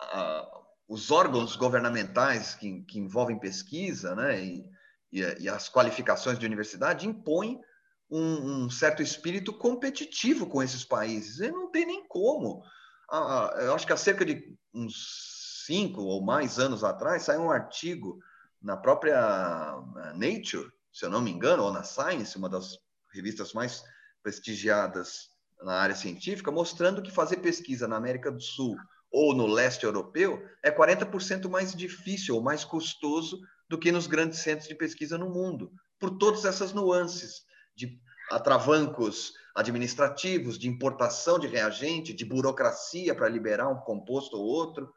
ah, 0.00 0.55
os 0.88 1.10
órgãos 1.10 1.56
governamentais 1.56 2.54
que, 2.54 2.82
que 2.82 2.98
envolvem 2.98 3.38
pesquisa 3.38 4.14
né, 4.14 4.42
e, 4.42 4.70
e, 5.12 5.20
e, 5.40 5.48
as 5.48 5.68
qualificações 5.68 6.38
de 6.38 6.46
universidade 6.46 7.06
impõem 7.06 7.60
um, 8.08 8.64
um, 8.64 8.70
certo 8.70 9.02
espírito 9.02 9.52
competitivo 9.52 10.46
com 10.46 10.62
esses 10.62 10.84
países. 10.84 11.40
E 11.40 11.50
não 11.50 11.70
tem 11.70 11.86
nem 11.86 12.06
como. 12.06 12.62
Ah, 13.10 13.52
eu 13.58 13.74
acho 13.74 13.86
que 13.86 13.92
há 13.92 13.96
cerca 13.96 14.24
de 14.24 14.56
uns 14.72 15.64
cinco 15.66 16.02
ou 16.02 16.22
mais 16.22 16.58
anos 16.58 16.84
atrás 16.84 17.24
saiu 17.24 17.42
um 17.42 17.50
artigo 17.50 18.20
na 18.62 18.76
própria 18.76 19.16
eh, 19.16 20.12
Nature, 20.12 20.70
se 20.92 21.04
eu 21.04 21.10
não 21.10 21.20
me 21.20 21.30
engano, 21.30 21.64
ou 21.64 21.72
na 21.72 21.82
Science, 21.82 22.36
uma 22.36 22.48
das 22.48 22.78
revistas 23.12 23.52
mais 23.52 23.82
prestigiadas 24.22 25.30
na 25.62 25.74
área 25.74 25.94
científica, 25.94 26.50
mostrando 26.50 27.02
que 27.02 27.10
fazer 27.10 27.38
pesquisa 27.38 27.88
na 27.88 27.96
América 27.96 28.30
do 28.30 28.40
Sul 28.40 28.76
ou 29.10 29.34
no 29.34 29.46
leste 29.46 29.84
europeu 29.84 30.42
é 30.62 30.70
40% 30.70 31.48
mais 31.48 31.74
difícil 31.74 32.34
ou 32.34 32.42
mais 32.42 32.64
custoso 32.64 33.40
do 33.68 33.78
que 33.78 33.90
nos 33.90 34.06
grandes 34.06 34.40
centros 34.40 34.68
de 34.68 34.74
pesquisa 34.74 35.18
no 35.18 35.30
mundo, 35.30 35.72
por 35.98 36.18
todas 36.18 36.44
essas 36.44 36.72
nuances 36.72 37.44
de 37.74 38.00
atravancos 38.30 39.32
administrativos, 39.54 40.58
de 40.58 40.68
importação 40.68 41.38
de 41.38 41.46
reagente, 41.46 42.12
de 42.12 42.24
burocracia 42.24 43.14
para 43.14 43.28
liberar 43.28 43.68
um 43.68 43.80
composto 43.80 44.36
ou 44.36 44.44
outro. 44.44 44.92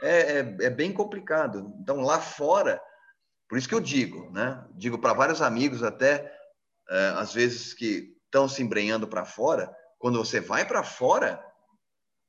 É, 0.00 0.38
é, 0.38 0.38
é, 0.38 0.70
bem 0.70 0.92
complicado. 0.92 1.72
Então, 1.80 2.00
lá 2.00 2.20
fora, 2.20 2.82
por 3.48 3.56
isso 3.56 3.68
que 3.68 3.74
eu 3.74 3.80
digo, 3.80 4.30
né? 4.30 4.66
Digo 4.74 4.98
para 4.98 5.12
vários 5.12 5.40
amigos 5.40 5.82
até, 5.82 6.34
é, 6.88 7.08
às 7.16 7.32
vezes, 7.32 7.72
que 7.72 8.16
estão 8.24 8.48
se 8.48 8.62
embrenhando 8.62 9.06
para 9.06 9.24
fora, 9.24 9.72
quando 9.98 10.18
você 10.18 10.40
vai 10.40 10.66
para 10.66 10.82
fora, 10.82 11.40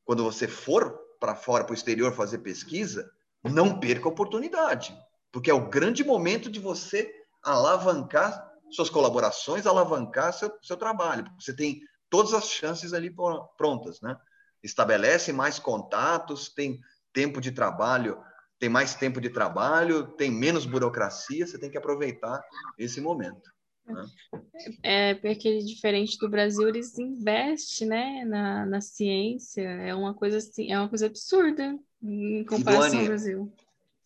quando 0.05 0.23
você 0.23 0.47
for 0.47 1.02
para 1.23 1.35
fora, 1.35 1.63
para 1.63 1.71
o 1.71 1.73
exterior 1.73 2.13
fazer 2.13 2.39
pesquisa, 2.39 3.09
não 3.41 3.79
perca 3.79 4.09
a 4.09 4.11
oportunidade, 4.11 4.93
porque 5.31 5.49
é 5.49 5.53
o 5.53 5.69
grande 5.69 6.03
momento 6.03 6.51
de 6.51 6.59
você 6.59 7.09
alavancar 7.41 8.45
suas 8.69 8.89
colaborações, 8.89 9.65
alavancar 9.65 10.33
seu, 10.33 10.51
seu 10.61 10.75
trabalho. 10.75 11.25
Você 11.39 11.55
tem 11.55 11.79
todas 12.09 12.33
as 12.33 12.49
chances 12.49 12.91
ali 12.91 13.09
prontas, 13.57 14.01
né? 14.01 14.17
Estabelece 14.61 15.31
mais 15.31 15.57
contatos, 15.59 16.49
tem 16.49 16.81
tempo 17.13 17.39
de 17.39 17.53
trabalho, 17.53 18.21
tem 18.59 18.67
mais 18.67 18.93
tempo 18.93 19.21
de 19.21 19.29
trabalho, 19.29 20.07
tem 20.17 20.29
menos 20.29 20.65
burocracia, 20.65 21.47
você 21.47 21.57
tem 21.57 21.71
que 21.71 21.77
aproveitar 21.77 22.43
esse 22.77 22.99
momento. 22.99 23.49
Né? 23.85 24.05
É, 24.81 25.13
porque 25.15 25.59
diferente 25.59 26.17
do 26.17 26.29
Brasil, 26.29 26.67
eles 26.67 26.97
investem, 26.97 27.87
né, 27.87 28.25
na, 28.25 28.65
na 28.65 28.81
ciência, 28.81 29.61
é 29.61 29.93
uma 29.93 30.13
coisa 30.13 30.37
assim, 30.37 30.71
é 30.71 30.79
uma 30.79 30.89
coisa 30.89 31.07
absurda 31.07 31.77
em 32.01 32.45
comparação 32.45 32.99
ao 32.99 33.05
Brasil. 33.05 33.53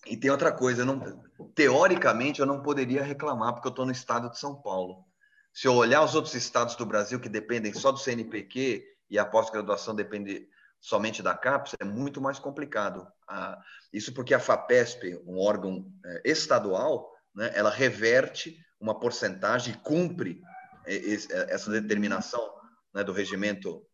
E 0.05 0.15
tem 0.15 0.31
outra 0.31 0.51
coisa, 0.51 0.85
não, 0.85 1.21
teoricamente 1.53 2.39
eu 2.39 2.45
não 2.45 2.61
poderia 2.61 3.03
reclamar 3.03 3.53
porque 3.53 3.67
eu 3.67 3.71
estou 3.71 3.85
no 3.85 3.91
estado 3.91 4.29
de 4.29 4.39
São 4.39 4.55
Paulo. 4.55 5.05
Se 5.53 5.67
eu 5.67 5.73
olhar 5.73 6.03
os 6.03 6.15
outros 6.15 6.35
estados 6.35 6.75
do 6.75 6.85
Brasil 6.85 7.19
que 7.19 7.29
dependem 7.29 7.73
só 7.73 7.91
do 7.91 7.97
CNPq 7.97 8.83
e 9.09 9.17
a 9.17 9.25
pós-graduação 9.25 9.95
depende 9.95 10.47
somente 10.79 11.23
da 11.23 11.35
CAPES, 11.35 11.75
é 11.79 11.83
muito 11.83 12.21
mais 12.21 12.37
complicado. 12.39 13.07
Ah, 13.27 13.59
isso 13.91 14.13
porque 14.13 14.33
a 14.33 14.39
FAPESP, 14.39 15.19
um 15.25 15.39
órgão 15.39 15.91
é, 16.05 16.21
estadual, 16.25 17.11
né, 17.33 17.51
ela 17.55 17.69
reverte 17.69 18.57
uma 18.79 18.99
porcentagem, 18.99 19.73
cumpre 19.75 20.41
essa 20.85 21.69
determinação 21.69 22.53
né, 22.93 23.03
do 23.03 23.11
regimento 23.11 23.85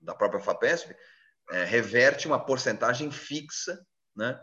da 0.00 0.14
própria 0.14 0.40
FAPESP, 0.40 0.94
é, 1.50 1.64
reverte 1.64 2.26
uma 2.26 2.44
porcentagem 2.44 3.10
fixa 3.10 3.84
né, 4.16 4.40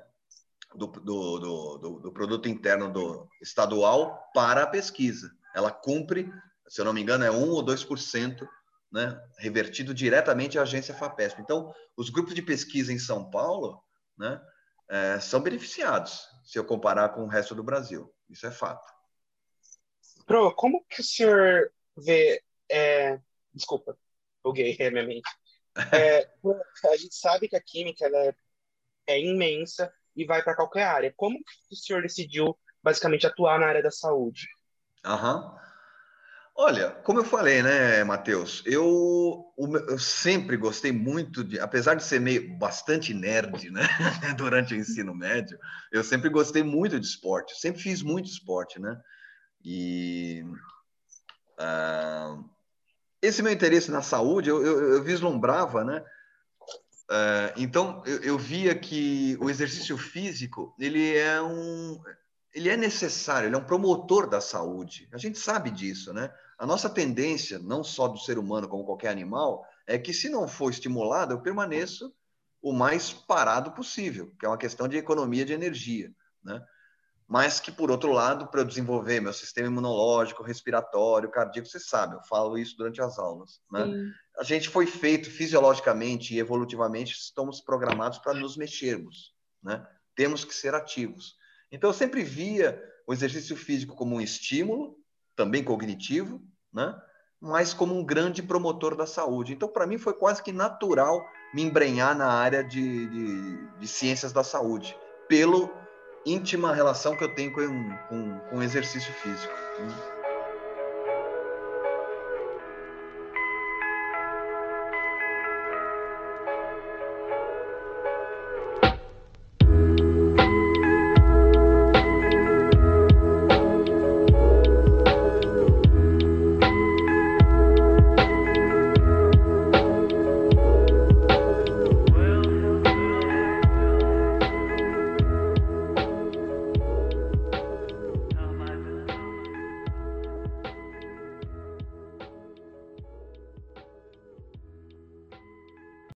do, 0.76 0.88
do, 0.88 1.40
do, 1.40 2.00
do, 2.00 2.12
produto 2.12 2.48
interno 2.48 2.92
do 2.92 3.28
estadual 3.42 4.30
para 4.34 4.64
a 4.64 4.68
pesquisa. 4.68 5.32
Ela 5.56 5.72
cumpre, 5.72 6.32
se 6.68 6.80
eu 6.80 6.86
não 6.86 6.94
me 6.94 7.02
engano, 7.02 7.24
é 7.24 7.32
1 7.32 7.50
ou 7.50 7.66
2%, 7.66 8.48
né, 8.92 9.20
revertido 9.38 9.94
diretamente 9.94 10.58
à 10.58 10.64
agência 10.64 10.94
FAPESP. 10.94 11.42
Então, 11.42 11.74
os 11.96 12.10
grupos 12.10 12.34
de 12.34 12.42
pesquisa 12.42 12.94
em 12.94 13.00
São 13.00 13.30
Paulo 13.30 13.82
né, 14.18 14.42
é, 14.90 15.20
são 15.20 15.42
beneficiados, 15.42 16.28
se 16.44 16.58
eu 16.58 16.66
comparar 16.66 17.10
com 17.10 17.24
o 17.24 17.28
resto 17.28 17.56
do 17.56 17.64
Brasil. 17.64 18.14
Isso 18.30 18.46
é 18.48 18.52
fato. 18.52 18.88
Pro, 20.26 20.54
como 20.54 20.86
que 20.86 21.02
o 21.02 21.04
senhor 21.04 21.72
vê. 21.98 22.44
É... 22.70 23.20
Desculpa, 23.54 23.98
buguei 24.44 24.78
a 24.80 24.92
minha 24.92 25.06
mente. 25.06 25.30
É, 25.92 26.30
a 26.92 26.98
gente 26.98 27.16
sabe 27.16 27.48
que 27.48 27.56
a 27.56 27.62
química 27.62 28.06
é, 28.06 28.36
é 29.08 29.20
imensa 29.20 29.92
e 30.16 30.26
vai 30.26 30.44
para 30.44 30.56
qualquer 30.56 30.84
área. 30.84 31.14
Como 31.16 31.38
que 31.38 31.74
o 31.74 31.76
senhor 31.76 32.02
decidiu 32.02 32.58
basicamente 32.84 33.26
atuar 33.26 33.60
na 33.60 33.68
área 33.68 33.82
da 33.82 33.92
saúde? 33.92 34.48
Aham. 35.04 35.58
Olha, 36.62 36.92
como 37.06 37.20
eu 37.20 37.24
falei, 37.24 37.64
né, 37.64 38.04
Matheus, 38.04 38.62
eu, 38.66 39.46
eu, 39.58 39.98
sempre 39.98 40.58
gostei 40.58 40.92
muito 40.92 41.42
de, 41.42 41.58
apesar 41.58 41.94
de 41.94 42.04
ser 42.04 42.20
meio 42.20 42.54
bastante 42.58 43.14
nerd, 43.14 43.72
né, 43.72 43.84
durante 44.36 44.74
o 44.74 44.78
ensino 44.78 45.16
médio, 45.16 45.58
eu 45.90 46.04
sempre 46.04 46.30
gostei 46.30 46.62
muito 46.62 47.00
de 47.00 47.06
esporte, 47.06 47.58
sempre 47.58 47.82
fiz 47.82 48.02
muito 48.02 48.30
esporte, 48.30 48.78
né? 48.78 49.00
E 49.64 50.44
uh, 51.62 52.44
esse 53.22 53.42
meu 53.42 53.54
interesse 53.54 53.90
na 53.90 54.02
saúde, 54.02 54.50
eu, 54.50 54.62
eu, 54.62 54.96
eu 54.96 55.02
vislumbrava, 55.04 55.86
né? 55.86 56.04
Uh, 57.10 57.56
então, 57.56 58.04
eu, 58.06 58.38
via 58.38 58.76
que 58.76 59.38
o 59.40 59.50
exercício 59.50 59.98
físico, 59.98 60.76
ele 60.78 61.16
é 61.16 61.42
um... 61.42 61.98
Ele 62.54 62.68
é 62.68 62.76
necessário, 62.76 63.48
ele 63.48 63.56
é 63.56 63.60
um 63.60 63.64
promotor 63.64 64.28
da 64.28 64.42
saúde. 64.42 65.08
A 65.14 65.18
gente 65.18 65.40
sabe 65.40 65.70
disso, 65.72 66.12
né? 66.12 66.30
A 66.60 66.66
nossa 66.66 66.90
tendência, 66.90 67.58
não 67.58 67.86
só 67.86 68.10
do 68.10 68.20
ser 68.20 68.38
humano, 68.38 68.68
como 68.68 68.84
qualquer 68.84 69.10
animal, 69.10 69.66
é 69.88 69.98
que 69.98 70.14
se 70.14 70.28
não 70.28 70.46
for 70.46 70.70
estimulado, 70.70 71.34
eu 71.34 71.42
permaneço 71.42 72.14
o 72.62 72.74
mais 72.74 73.14
parado 73.14 73.72
possível, 73.72 74.36
que 74.38 74.46
é 74.46 74.50
uma 74.50 74.58
questão 74.58 74.86
de 74.86 74.98
economia 74.98 75.46
de 75.46 75.54
energia, 75.54 76.12
né? 76.44 76.62
Mas 77.26 77.62
que, 77.62 77.72
por 77.72 77.90
outro 77.90 78.12
lado, 78.12 78.48
para 78.48 78.62
eu 78.62 78.66
desenvolver 78.66 79.22
meu 79.22 79.32
sistema 79.32 79.68
imunológico, 79.68 80.44
respiratório, 80.44 81.32
cardíaco, 81.32 81.70
você 81.70 81.80
sabe, 81.80 82.16
eu 82.16 82.24
falo 82.24 82.58
isso 82.58 82.76
durante 82.76 83.02
as 83.02 83.18
aulas, 83.18 83.62
né? 83.72 83.86
A 84.38 84.44
gente 84.44 84.68
foi 84.68 84.86
feito 84.86 85.30
fisiologicamente 85.30 86.34
e 86.34 86.40
evolutivamente, 86.40 87.14
estamos 87.14 87.62
programados 87.62 88.20
para 88.20 88.34
nos 88.34 88.58
mexermos, 88.58 89.34
né? 89.64 89.88
Temos 90.14 90.44
que 90.44 90.54
ser 90.54 90.76
ativos. 90.76 91.36
Então, 91.72 91.90
eu 91.92 91.94
sempre 91.94 92.22
via 92.22 92.84
o 93.08 93.14
exercício 93.14 93.56
físico 93.56 93.96
como 93.96 94.18
um 94.18 94.22
estímulo, 94.22 94.98
também 95.40 95.64
cognitivo, 95.64 96.42
né? 96.74 96.94
mas 97.40 97.74
como 97.74 97.98
um 97.98 98.04
grande 98.04 98.44
promotor 98.44 98.94
da 98.94 99.06
saúde. 99.06 99.54
Então, 99.54 99.70
para 99.70 99.88
mim, 99.88 99.98
foi 99.98 100.12
quase 100.12 100.44
que 100.44 100.52
natural 100.52 101.26
me 101.54 101.62
embrenhar 101.62 102.14
na 102.14 102.28
área 102.28 102.62
de, 102.62 103.08
de, 103.08 103.68
de 103.80 103.88
ciências 103.88 104.34
da 104.34 104.44
saúde, 104.44 104.98
pela 105.30 105.70
íntima 106.26 106.74
relação 106.74 107.16
que 107.16 107.24
eu 107.24 107.34
tenho 107.34 107.54
com, 107.54 107.62
com, 108.10 108.40
com 108.50 108.58
o 108.58 108.62
exercício 108.62 109.14
físico. 109.14 109.54
Né? 109.80 110.19